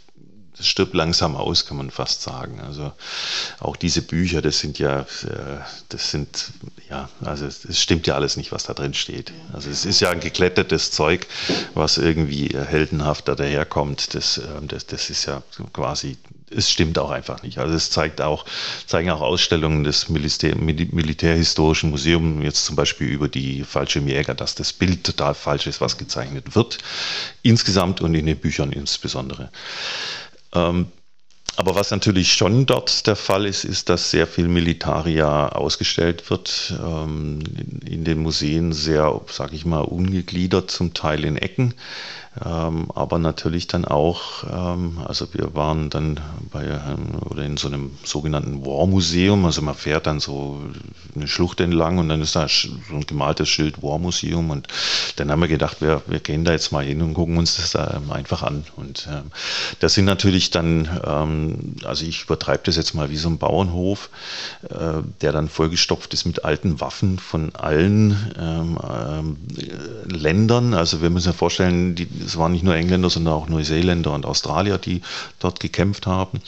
[0.57, 2.61] das stirbt langsam aus, kann man fast sagen.
[2.61, 2.93] Also
[3.59, 6.53] auch diese Bücher, das sind ja, äh, das sind,
[6.89, 9.33] ja, also es stimmt ja alles nicht, was da drin steht.
[9.53, 11.27] Also es ist ja ein geklettertes Zeug,
[11.75, 14.15] was irgendwie heldenhafter daherkommt.
[14.15, 15.43] Das, ähm, das, das ist ja
[15.73, 16.17] quasi,
[16.51, 17.59] es stimmt auch einfach nicht.
[17.59, 18.45] Also es zeigt auch,
[18.87, 24.73] zeigen auch Ausstellungen des Militär, Militärhistorischen Museums, jetzt zum Beispiel über die Fallschirmjäger, dass das
[24.73, 26.79] Bild total falsch ist, was gezeichnet wird.
[27.43, 29.51] Insgesamt und in den Büchern insbesondere.
[30.55, 30.87] Ähm,
[31.57, 36.75] aber was natürlich schon dort der Fall ist, ist, dass sehr viel Militaria ausgestellt wird,
[36.85, 41.75] ähm, in, in, den Museen sehr, sage ich mal, ungegliedert, zum Teil in Ecken.
[42.45, 46.18] Ähm, aber natürlich dann auch, ähm, also wir waren dann
[46.51, 50.61] bei ähm, oder in so einem sogenannten War Museum, also man fährt dann so
[51.14, 54.66] eine Schlucht entlang und dann ist da so ein gemaltes Schild War Museum und
[55.14, 57.70] dann haben wir gedacht, wir, wir gehen da jetzt mal hin und gucken uns das
[57.70, 58.64] da einfach an.
[58.74, 59.30] Und ähm,
[59.78, 64.11] das sind natürlich dann, ähm, also ich übertreibe das jetzt mal wie so ein Bauernhof,
[64.68, 69.37] äh, der dann vollgestopft ist mit alten Waffen von allen ähm,
[70.07, 70.74] Ländern.
[70.74, 74.27] Also wir müssen ja vorstellen, die, es waren nicht nur Engländer, sondern auch Neuseeländer und
[74.27, 75.03] Australier, die
[75.39, 76.41] dort gekämpft haben.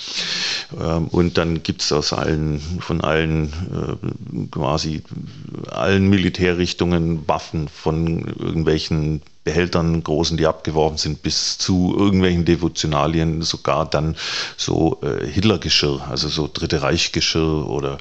[0.81, 5.03] Ähm, und dann gibt es aus allen, von allen äh, quasi
[5.71, 13.89] allen Militärrichtungen Waffen von irgendwelchen Behältern großen, die abgeworfen sind, bis zu irgendwelchen Devotionalien, sogar
[13.89, 14.17] dann
[14.57, 17.99] so äh, Hitlergeschirr, also so Dritte Reichgeschirr oder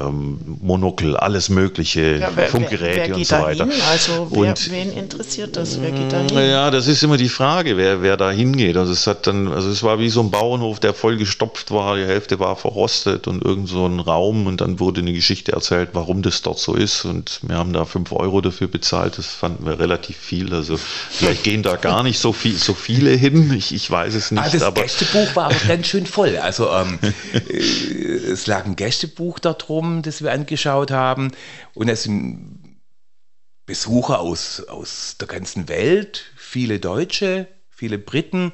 [0.00, 3.68] ähm, Monokel, alles mögliche, ja, wer, Funkgeräte wer, wer und so weiter.
[3.88, 5.80] Also wer, und, wen interessiert das?
[5.80, 6.50] Wer geht da hin?
[6.50, 8.76] Ja, das ist immer die Frage, wer, wer da hingeht.
[8.76, 11.94] Also es hat dann, also es war wie so ein Bauernhof, der voll gestopft war,
[11.94, 15.90] die Hälfte war verrostet und irgend so ein Raum und dann wurde eine Geschichte erzählt,
[15.92, 19.64] warum das dort so ist und wir haben da fünf Euro dafür bezahlt, das fanden
[19.64, 20.52] wir relativ viel.
[20.52, 23.52] Also also vielleicht gehen da gar nicht so, viel, so viele hin.
[23.52, 24.42] Ich, ich weiß es nicht.
[24.42, 26.36] Ah, das aber Gästebuch war aber ganz schön voll.
[26.38, 26.98] Also ähm,
[27.48, 31.32] äh, es lag ein Gästebuch da drum, das wir angeschaut haben.
[31.74, 32.78] Und es sind
[33.66, 38.52] Besucher aus, aus der ganzen Welt, viele Deutsche, viele Briten.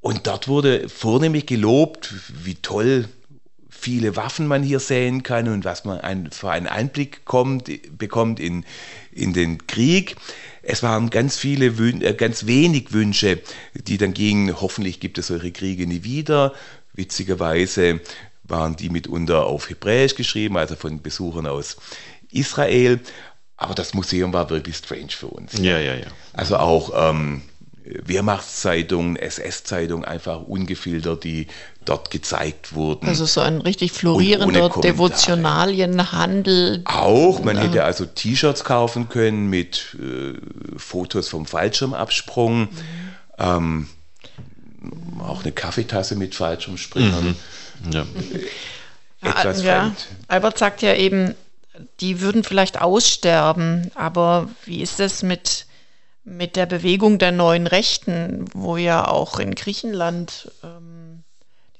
[0.00, 3.08] Und dort wurde vornehmlich gelobt, wie toll
[3.84, 8.40] viele Waffen man hier sehen kann und was man ein, für einen Einblick kommt, bekommt
[8.40, 8.64] in,
[9.12, 10.16] in den Krieg.
[10.62, 13.42] Es waren ganz viele, äh, ganz wenig Wünsche,
[13.74, 16.54] die dann gingen, hoffentlich gibt es solche Kriege nie wieder.
[16.94, 18.00] Witzigerweise
[18.44, 21.76] waren die mitunter auf Hebräisch geschrieben, also von Besuchern aus
[22.30, 23.00] Israel.
[23.58, 25.52] Aber das Museum war wirklich strange für uns.
[25.58, 26.06] Ja, ja, ja.
[26.32, 27.42] Also auch ähm,
[27.84, 31.48] Wehrmachtszeitungen, SS-Zeitungen einfach ungefiltert, die
[31.84, 33.08] dort gezeigt wurden.
[33.08, 36.82] Also so ein richtig florierender Devotionalienhandel.
[36.84, 40.34] Auch, man hätte also T-Shirts kaufen können mit äh,
[40.78, 42.60] Fotos vom Fallschirmabsprung.
[42.60, 42.68] Mhm.
[43.38, 43.88] Ähm,
[45.20, 47.36] auch eine Kaffeetasse mit Fallschirmspringern.
[47.84, 47.92] Mhm.
[47.92, 48.06] Ja.
[49.22, 49.94] Etwas ja,
[50.28, 51.34] Albert sagt ja eben,
[52.00, 55.66] die würden vielleicht aussterben, aber wie ist das mit
[56.24, 60.93] mit der Bewegung der neuen Rechten, wo ja auch in Griechenland, ähm,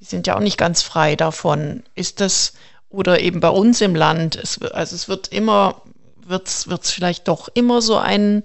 [0.04, 1.82] die sind ja auch nicht ganz frei davon.
[1.94, 2.52] Ist das,
[2.90, 5.80] oder eben bei uns im Land, es, also es wird immer,
[6.26, 8.42] wird es vielleicht doch immer so einen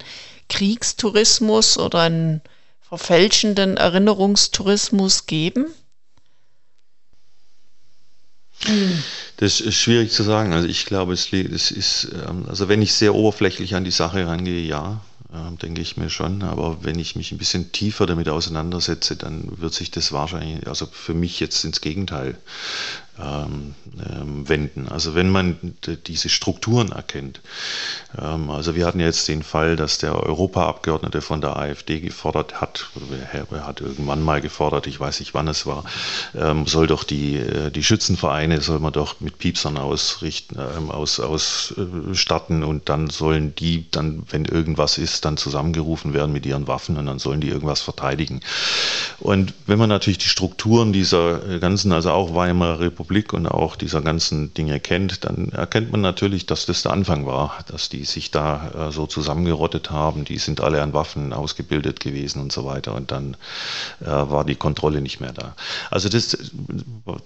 [0.47, 2.41] Kriegstourismus oder einen
[2.79, 5.65] verfälschenden Erinnerungstourismus geben?
[9.35, 10.53] Das ist schwierig zu sagen.
[10.53, 14.25] Also ich glaube, es, es ist, ähm, also wenn ich sehr oberflächlich an die Sache
[14.25, 15.01] rangehe, ja,
[15.61, 16.41] denke ich mir schon.
[16.41, 20.87] Aber wenn ich mich ein bisschen tiefer damit auseinandersetze, dann wird sich das wahrscheinlich, also
[20.87, 22.37] für mich jetzt ins Gegenteil
[23.21, 23.75] ähm,
[24.09, 24.87] ähm, wenden.
[24.87, 25.57] Also wenn man
[26.07, 27.41] diese Strukturen erkennt.
[28.17, 32.89] Ähm, also wir hatten jetzt den Fall, dass der Europaabgeordnete von der AfD gefordert hat,
[33.51, 35.83] er hat irgendwann mal gefordert, ich weiß nicht wann es war,
[36.35, 41.19] ähm, soll doch die, äh, die Schützenvereine, soll man doch mit Piepsern ausrichten, ähm, aus,
[41.19, 46.97] ausstatten und dann sollen die dann, wenn irgendwas ist, dann zusammengerufen werden mit ihren Waffen
[46.97, 48.39] und dann sollen die irgendwas verteidigen.
[49.19, 53.47] Und wenn man natürlich die Strukturen dieser äh, ganzen, also auch Weimarer Republik, Republik und
[53.47, 57.89] auch dieser ganzen Dinge kennt, dann erkennt man natürlich, dass das der Anfang war, dass
[57.89, 62.51] die sich da äh, so zusammengerottet haben, die sind alle an Waffen ausgebildet gewesen und
[62.51, 63.35] so weiter und dann
[64.01, 65.55] äh, war die Kontrolle nicht mehr da.
[65.89, 66.37] Also das,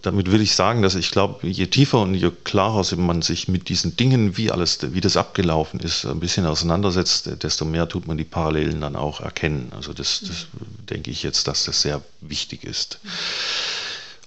[0.02, 3.70] damit will ich sagen, dass ich glaube, je tiefer und je klarer man sich mit
[3.70, 8.18] diesen Dingen, wie alles, wie das abgelaufen ist, ein bisschen auseinandersetzt, desto mehr tut man
[8.18, 9.72] die Parallelen dann auch erkennen.
[9.76, 10.48] Also das, das
[10.90, 13.00] denke ich jetzt, dass das sehr wichtig ist.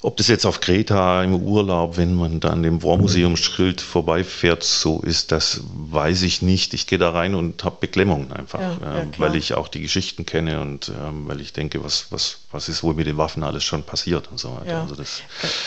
[0.02, 5.32] Ob das jetzt auf Kreta im Urlaub, wenn man dann dem Warmuseum-Schild vorbeifährt, so ist,
[5.32, 6.74] das weiß ich nicht.
[6.74, 9.80] Ich gehe da rein und habe Beklemmungen einfach, ja, ja, äh, weil ich auch die
[9.80, 13.42] Geschichten kenne und ähm, weil ich denke, was, was, was ist wohl mit den Waffen
[13.42, 14.70] alles schon passiert und so weiter.
[14.70, 14.82] Ja.
[14.82, 15.02] Also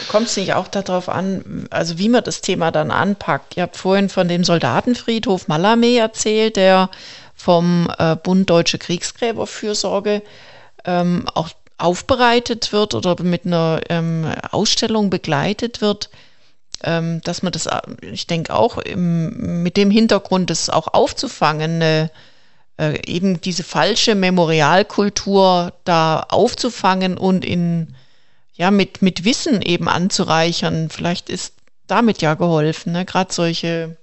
[0.10, 3.58] Kommt es nicht auch darauf an, also wie man das Thema dann anpackt?
[3.58, 6.92] Ihr habt vorhin von dem Soldatenfriedhof Malame erzählt, der
[7.34, 10.22] vom äh, Bund Deutsche Kriegsgräberfürsorge
[10.86, 11.50] ähm, auch
[11.80, 16.10] aufbereitet wird oder mit einer ähm, Ausstellung begleitet wird,
[16.84, 21.82] ähm, dass man das, äh, ich denke auch im, mit dem Hintergrund, das auch aufzufangen,
[21.82, 22.10] äh,
[22.78, 27.96] äh, eben diese falsche Memorialkultur da aufzufangen und in,
[28.54, 30.90] ja, mit, mit Wissen eben anzureichern.
[30.90, 31.54] Vielleicht ist
[31.88, 33.06] damit ja geholfen, ne?
[33.06, 33.98] gerade solche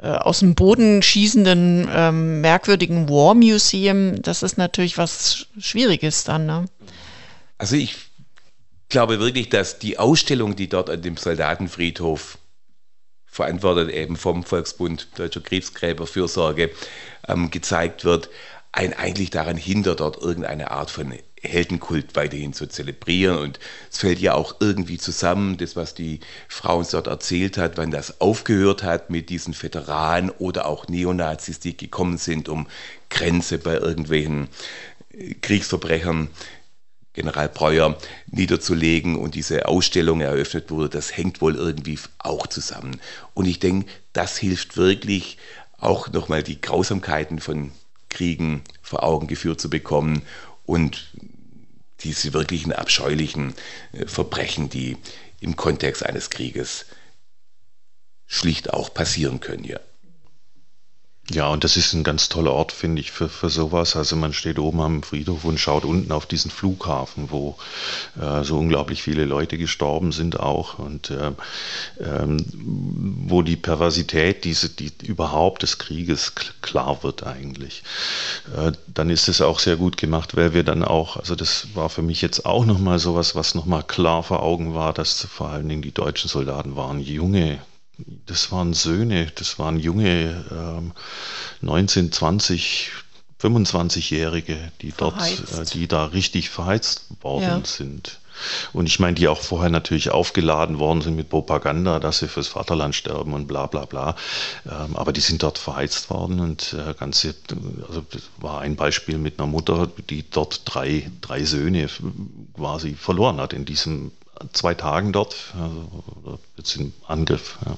[0.00, 6.46] äh, aus dem Boden schießenden ähm, merkwürdigen War Museum, das ist natürlich was Schwieriges dann.
[6.46, 6.66] Ne?
[7.58, 7.96] Also ich
[8.88, 12.38] glaube wirklich, dass die Ausstellung, die dort an dem Soldatenfriedhof
[13.26, 16.70] verantwortet eben vom Volksbund Deutscher Krebsgräberfürsorge
[17.28, 18.30] ähm, gezeigt wird,
[18.72, 23.38] ein eigentlich daran hindert, dort irgendeine Art von Heldenkult weiterhin zu zelebrieren.
[23.38, 27.76] Und es fällt ja auch irgendwie zusammen, das, was die Frau uns dort erzählt hat,
[27.76, 32.66] wann das aufgehört hat mit diesen Veteranen oder auch Neonazis, die gekommen sind, um
[33.10, 34.48] Grenze bei irgendwelchen
[35.12, 36.28] äh, Kriegsverbrechern
[37.18, 37.98] General Breuer
[38.30, 43.00] niederzulegen und diese Ausstellung eröffnet wurde, das hängt wohl irgendwie auch zusammen.
[43.34, 45.36] Und ich denke, das hilft wirklich
[45.78, 47.72] auch nochmal die Grausamkeiten von
[48.08, 50.22] Kriegen vor Augen geführt zu bekommen
[50.64, 51.12] und
[52.00, 53.52] diese wirklichen abscheulichen
[53.92, 54.96] äh, Verbrechen, die
[55.40, 56.86] im Kontext eines Krieges
[58.26, 59.80] schlicht auch passieren können hier.
[61.30, 63.96] Ja, und das ist ein ganz toller Ort, finde ich, für, für sowas.
[63.96, 67.58] Also man steht oben am Friedhof und schaut unten auf diesen Flughafen, wo
[68.18, 71.32] äh, so unglaublich viele Leute gestorben sind auch und äh,
[72.00, 72.46] ähm,
[73.28, 77.82] wo die Perversität diese, die überhaupt des Krieges klar wird eigentlich.
[78.56, 81.90] Äh, dann ist es auch sehr gut gemacht, weil wir dann auch, also das war
[81.90, 85.68] für mich jetzt auch nochmal sowas, was nochmal klar vor Augen war, dass vor allen
[85.68, 87.58] Dingen die deutschen Soldaten waren junge,
[88.26, 90.92] das waren Söhne, das waren junge ähm,
[91.62, 92.90] 19, 20,
[93.40, 97.64] 25-Jährige, die dort, äh, die da richtig verheizt worden ja.
[97.64, 98.20] sind.
[98.72, 102.48] Und ich meine, die auch vorher natürlich aufgeladen worden sind mit Propaganda, dass sie fürs
[102.48, 104.14] Vaterland sterben und bla bla bla.
[104.64, 107.34] Ähm, aber die sind dort verheizt worden und äh, ganze,
[107.86, 111.88] also das war ein Beispiel mit einer Mutter, die dort drei, drei Söhne
[112.54, 114.12] quasi verloren hat in diesem
[114.52, 115.36] zwei Tagen dort,
[116.56, 117.58] also im Angriff.
[117.64, 117.76] Ja.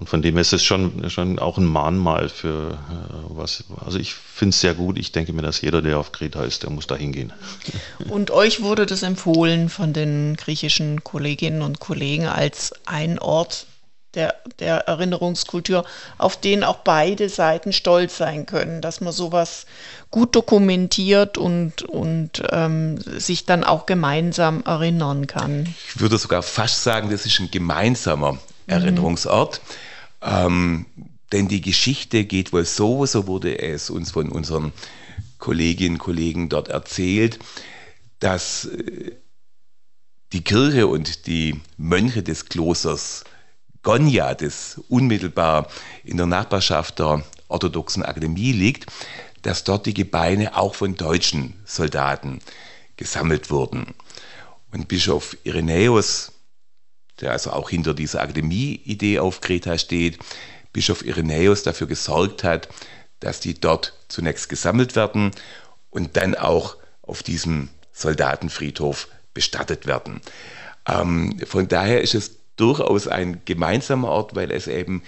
[0.00, 3.64] Und von dem ist es schon, schon auch ein Mahnmal für äh, was.
[3.84, 4.98] Also ich finde es sehr gut.
[4.98, 7.34] Ich denke mir, dass jeder, der auf Kreta ist, der muss da hingehen.
[8.08, 13.66] Und euch wurde das empfohlen von den griechischen Kolleginnen und Kollegen als ein Ort
[14.14, 15.84] der, der Erinnerungskultur,
[16.18, 19.66] auf den auch beide Seiten stolz sein können, dass man sowas
[20.10, 25.72] gut dokumentiert und, und ähm, sich dann auch gemeinsam erinnern kann.
[25.88, 28.38] Ich würde sogar fast sagen, das ist ein gemeinsamer mhm.
[28.66, 29.60] Erinnerungsort.
[30.22, 30.86] Ähm,
[31.32, 34.72] denn die Geschichte geht wohl so, so wurde es uns von unseren
[35.38, 37.38] Kolleginnen und Kollegen dort erzählt,
[38.18, 39.12] dass äh,
[40.32, 43.24] die Kirche und die Mönche des Klosters
[43.82, 45.68] Gonja, das unmittelbar
[46.04, 48.86] in der Nachbarschaft der orthodoxen Akademie liegt,
[49.42, 52.40] dass dort die Gebeine auch von deutschen Soldaten
[52.96, 53.94] gesammelt wurden.
[54.70, 56.32] Und Bischof Irenäus,
[57.20, 60.18] der also auch hinter dieser Akademie-Idee auf Kreta steht,
[60.72, 62.68] Bischof Irenäus dafür gesorgt hat,
[63.18, 65.32] dass die dort zunächst gesammelt werden
[65.90, 70.20] und dann auch auf diesem Soldatenfriedhof bestattet werden.
[70.86, 75.02] Ähm, von daher ist es durchaus ein gemeinsamer Ort, weil es eben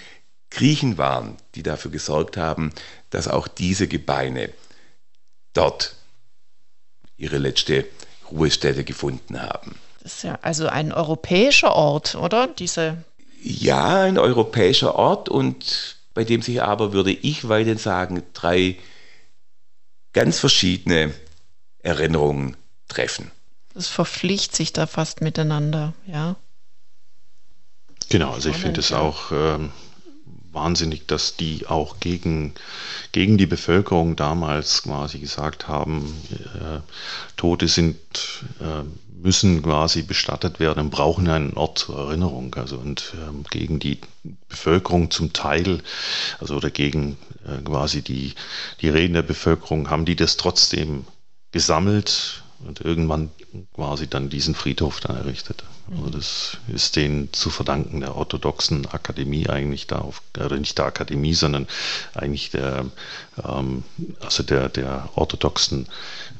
[0.50, 2.72] Griechen waren, die dafür gesorgt haben,
[3.10, 4.50] dass auch diese Gebeine
[5.54, 5.96] dort
[7.16, 7.86] ihre letzte
[8.30, 9.76] Ruhestätte gefunden haben.
[10.02, 12.48] Das ist ja also ein europäischer Ort, oder?
[12.48, 13.04] Diese
[13.42, 18.76] ja, ein europäischer Ort und bei dem sich aber, würde ich weiterhin sagen, drei
[20.12, 21.12] ganz verschiedene
[21.80, 22.56] Erinnerungen
[22.88, 23.30] treffen.
[23.74, 26.36] Das verpflichtet sich da fast miteinander, ja.
[28.08, 29.70] Genau, also ich finde es auch ähm,
[30.52, 32.54] wahnsinnig, dass die auch gegen,
[33.12, 36.80] gegen die Bevölkerung damals quasi gesagt haben, äh,
[37.36, 37.96] Tote sind,
[38.60, 38.84] äh,
[39.22, 42.54] müssen quasi bestattet werden und brauchen einen Ort zur Erinnerung.
[42.56, 43.98] Also und ähm, gegen die
[44.48, 45.80] Bevölkerung zum Teil,
[46.40, 48.34] also oder gegen äh, quasi die,
[48.80, 51.04] die Reden der Bevölkerung, haben die das trotzdem
[51.52, 53.30] gesammelt und irgendwann
[53.74, 55.64] quasi dann diesen Friedhof dann errichtet.
[55.94, 60.86] Also das ist denen zu verdanken, der orthodoxen Akademie eigentlich da, auf, oder nicht der
[60.86, 61.66] Akademie, sondern
[62.14, 62.86] eigentlich der,
[63.44, 63.84] ähm,
[64.20, 65.86] also der, der orthodoxen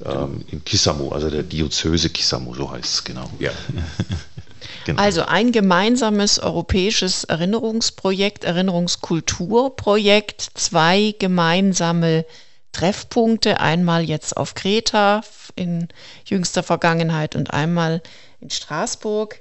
[0.04, 3.28] ähm, in Kisamo, also der Diözese Kisamo, so heißt es genau.
[3.38, 3.50] Ja.
[4.86, 5.02] genau.
[5.02, 12.24] Also ein gemeinsames europäisches Erinnerungsprojekt, Erinnerungskulturprojekt, zwei gemeinsame
[12.72, 15.22] Treffpunkte, einmal jetzt auf Kreta
[15.56, 15.88] in
[16.24, 18.02] jüngster Vergangenheit und einmal
[18.42, 19.40] in Straßburg.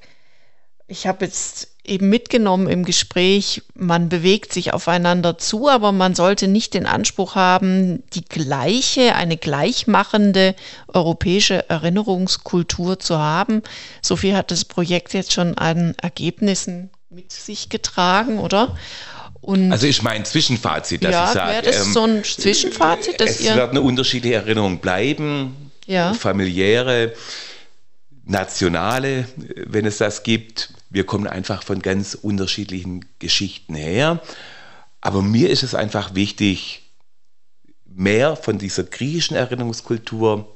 [0.88, 6.48] Ich habe jetzt eben mitgenommen im Gespräch, man bewegt sich aufeinander zu, aber man sollte
[6.48, 10.56] nicht den Anspruch haben, die gleiche, eine gleichmachende
[10.88, 13.64] europäische Erinnerungskultur zu haben.
[14.02, 18.78] So viel hat das Projekt jetzt schon an Ergebnissen mit sich getragen, oder?
[19.42, 21.62] Und also ich mein Zwischenfazit, dass ja, ich sage.
[21.64, 26.14] Das ähm, so ein Zwischenfazit, dass es ihr werden unterschiedliche Erinnerungen bleiben, ja.
[26.14, 27.14] familiäre,
[28.24, 30.74] nationale, wenn es das gibt.
[30.90, 34.22] Wir kommen einfach von ganz unterschiedlichen Geschichten her.
[35.02, 36.84] Aber mir ist es einfach wichtig,
[37.86, 40.56] mehr von dieser griechischen Erinnerungskultur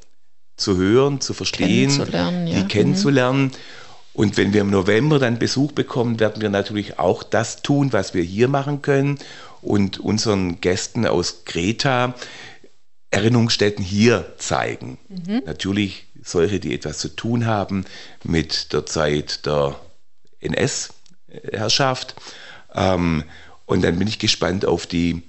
[0.56, 2.62] zu hören, zu verstehen, kennenzulernen, ja.
[2.62, 3.44] die kennenzulernen.
[3.46, 3.52] Mhm.
[4.14, 8.14] Und wenn wir im November dann Besuch bekommen, werden wir natürlich auch das tun, was
[8.14, 9.20] wir hier machen können
[9.62, 12.16] und unseren Gästen aus Kreta
[13.12, 14.98] Erinnerungsstätten hier zeigen.
[15.10, 15.44] Mhm.
[15.46, 17.86] Natürlich solche, die etwas zu tun haben
[18.24, 19.80] mit der Zeit der
[20.42, 22.16] NS-Herrschaft.
[22.74, 23.24] Ähm,
[23.66, 25.24] und dann bin ich gespannt auf die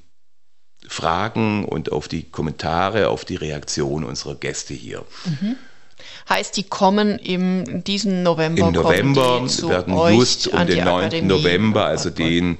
[0.88, 5.04] Fragen und auf die Kommentare, auf die Reaktion unserer Gäste hier.
[5.24, 5.56] Mhm.
[6.28, 8.68] Heißt, die kommen im diesen November?
[8.68, 10.88] Im November werden just um den 9.
[10.88, 12.58] Akademie November, also den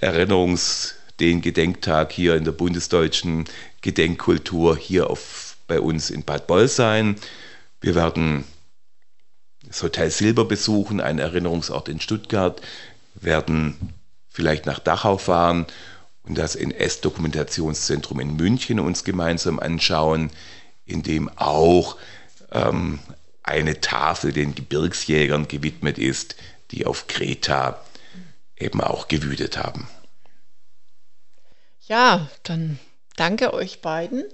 [0.00, 3.44] Erinnerungs-, den Gedenktag hier in der bundesdeutschen
[3.82, 7.16] Gedenkkultur hier auf, bei uns in Bad Boll sein.
[7.80, 8.44] Wir werden
[9.64, 12.60] das Hotel Silber besuchen, einen Erinnerungsort in Stuttgart,
[13.14, 13.94] werden
[14.28, 15.66] vielleicht nach Dachau fahren
[16.24, 20.30] und das NS-Dokumentationszentrum in München uns gemeinsam anschauen,
[20.86, 21.96] in dem auch
[22.50, 22.98] ähm,
[23.44, 26.34] eine Tafel den Gebirgsjägern gewidmet ist,
[26.72, 27.80] die auf Kreta
[28.56, 29.88] eben auch gewütet haben.
[31.86, 32.80] Ja, dann
[33.14, 34.24] danke euch beiden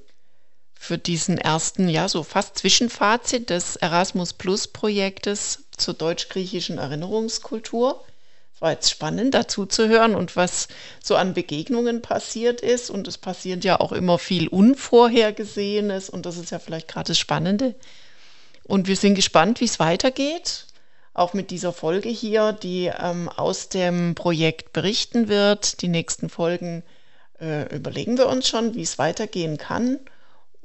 [0.79, 8.05] für diesen ersten, ja, so fast Zwischenfazit des Erasmus Plus Projektes zur deutsch-griechischen Erinnerungskultur.
[8.55, 10.69] Es war jetzt spannend, dazu zu hören und was
[11.03, 12.89] so an Begegnungen passiert ist.
[12.89, 16.09] Und es passiert ja auch immer viel Unvorhergesehenes.
[16.09, 17.75] Und das ist ja vielleicht gerade das Spannende.
[18.65, 20.67] Und wir sind gespannt, wie es weitergeht.
[21.13, 25.83] Auch mit dieser Folge hier, die ähm, aus dem Projekt berichten wird.
[25.83, 26.83] Die nächsten Folgen
[27.41, 29.99] äh, überlegen wir uns schon, wie es weitergehen kann.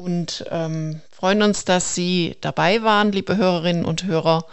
[0.04, 4.46] Und ähm, freuen uns, dass Sie dabei waren, liebe Hörerinnen und Hörer.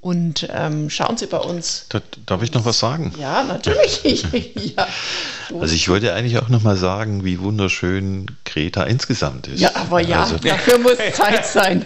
[0.00, 1.86] Und ähm, schauen Sie bei uns.
[1.88, 3.12] Da, darf ich noch was sagen?
[3.18, 4.22] Ja, natürlich.
[4.76, 4.86] ja.
[5.58, 9.58] Also ich wollte eigentlich auch noch mal sagen, wie wunderschön Kreta insgesamt ist.
[9.58, 11.84] Ja, aber ja, also, dafür muss Zeit sein.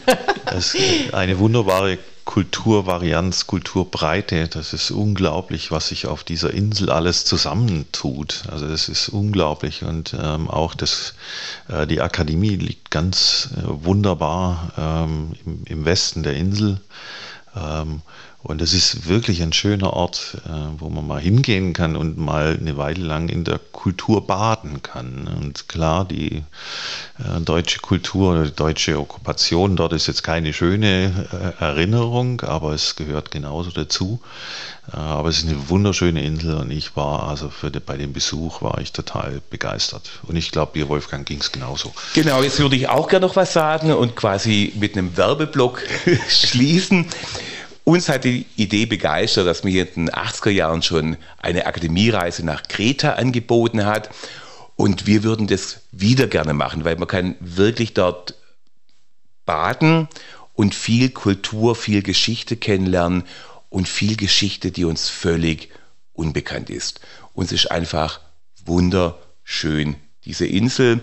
[1.13, 1.99] eine wunderbare
[2.29, 4.49] Kulturvarianz, Kulturbreite.
[4.49, 8.45] Das ist unglaublich, was sich auf dieser Insel alles zusammentut.
[8.51, 9.83] Also das ist unglaublich.
[9.83, 11.15] Und ähm, auch das,
[11.69, 16.83] äh, die Akademie liegt ganz äh, wunderbar ähm, im, im Westen der Insel.
[17.57, 18.03] Ähm,
[18.49, 22.57] und es ist wirklich ein schöner Ort, äh, wo man mal hingehen kann und mal
[22.59, 25.29] eine Weile lang in der Kultur baden kann.
[25.29, 26.45] Und klar, die
[27.19, 31.29] äh, deutsche Kultur die deutsche Okkupation dort ist jetzt keine schöne
[31.61, 34.21] äh, Erinnerung, aber es gehört genauso dazu.
[34.91, 38.79] Aber es ist eine wunderschöne Insel und ich war, also die, bei dem Besuch war
[38.79, 40.09] ich total begeistert.
[40.23, 41.93] Und ich glaube, dir, Wolfgang, ging es genauso.
[42.15, 45.83] Genau, jetzt würde ich auch gerne noch was sagen und quasi mit einem Werbeblock
[46.31, 47.05] schließen.
[47.89, 52.65] Uns hat die Idee begeistert, dass hier in den 80er Jahren schon eine Akademiereise nach
[52.65, 54.11] Kreta angeboten hat.
[54.77, 58.35] Und wir würden das wieder gerne machen, weil man kann wirklich dort
[59.47, 60.07] baden
[60.53, 63.25] und viel Kultur, viel Geschichte kennenlernen
[63.71, 65.71] und viel Geschichte, die uns völlig
[66.13, 67.01] unbekannt ist.
[67.33, 68.21] Uns ist einfach
[68.67, 71.01] wunderschön, diese Insel.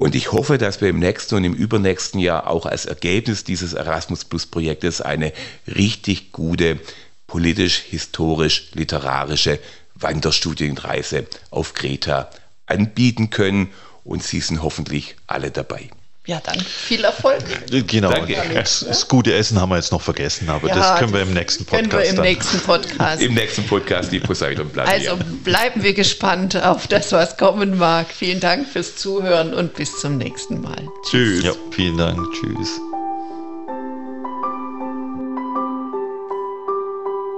[0.00, 3.74] Und ich hoffe, dass wir im nächsten und im übernächsten Jahr auch als Ergebnis dieses
[3.74, 5.30] Erasmus Plus Projektes eine
[5.66, 6.80] richtig gute
[7.26, 9.58] politisch, historisch, literarische
[9.94, 12.30] Wanderstudienreise auf Kreta
[12.64, 13.68] anbieten können.
[14.02, 15.90] Und Sie sind hoffentlich alle dabei.
[16.30, 17.42] Ja, dann viel Erfolg.
[17.88, 18.12] Genau,
[18.54, 21.34] das, das, gute Essen haben wir jetzt noch vergessen, aber ja, das können wir im
[21.34, 21.90] nächsten Podcast.
[21.90, 22.24] Können wir im dann.
[22.24, 23.20] nächsten Podcast.
[23.20, 24.88] Im nächsten Podcast die Poseidon bleiben.
[24.88, 28.06] Also bleiben wir gespannt auf das, was kommen mag.
[28.16, 30.88] Vielen Dank fürs Zuhören und bis zum nächsten Mal.
[31.02, 31.42] Tschüss.
[31.42, 32.20] Ja, vielen Dank.
[32.32, 32.80] Tschüss.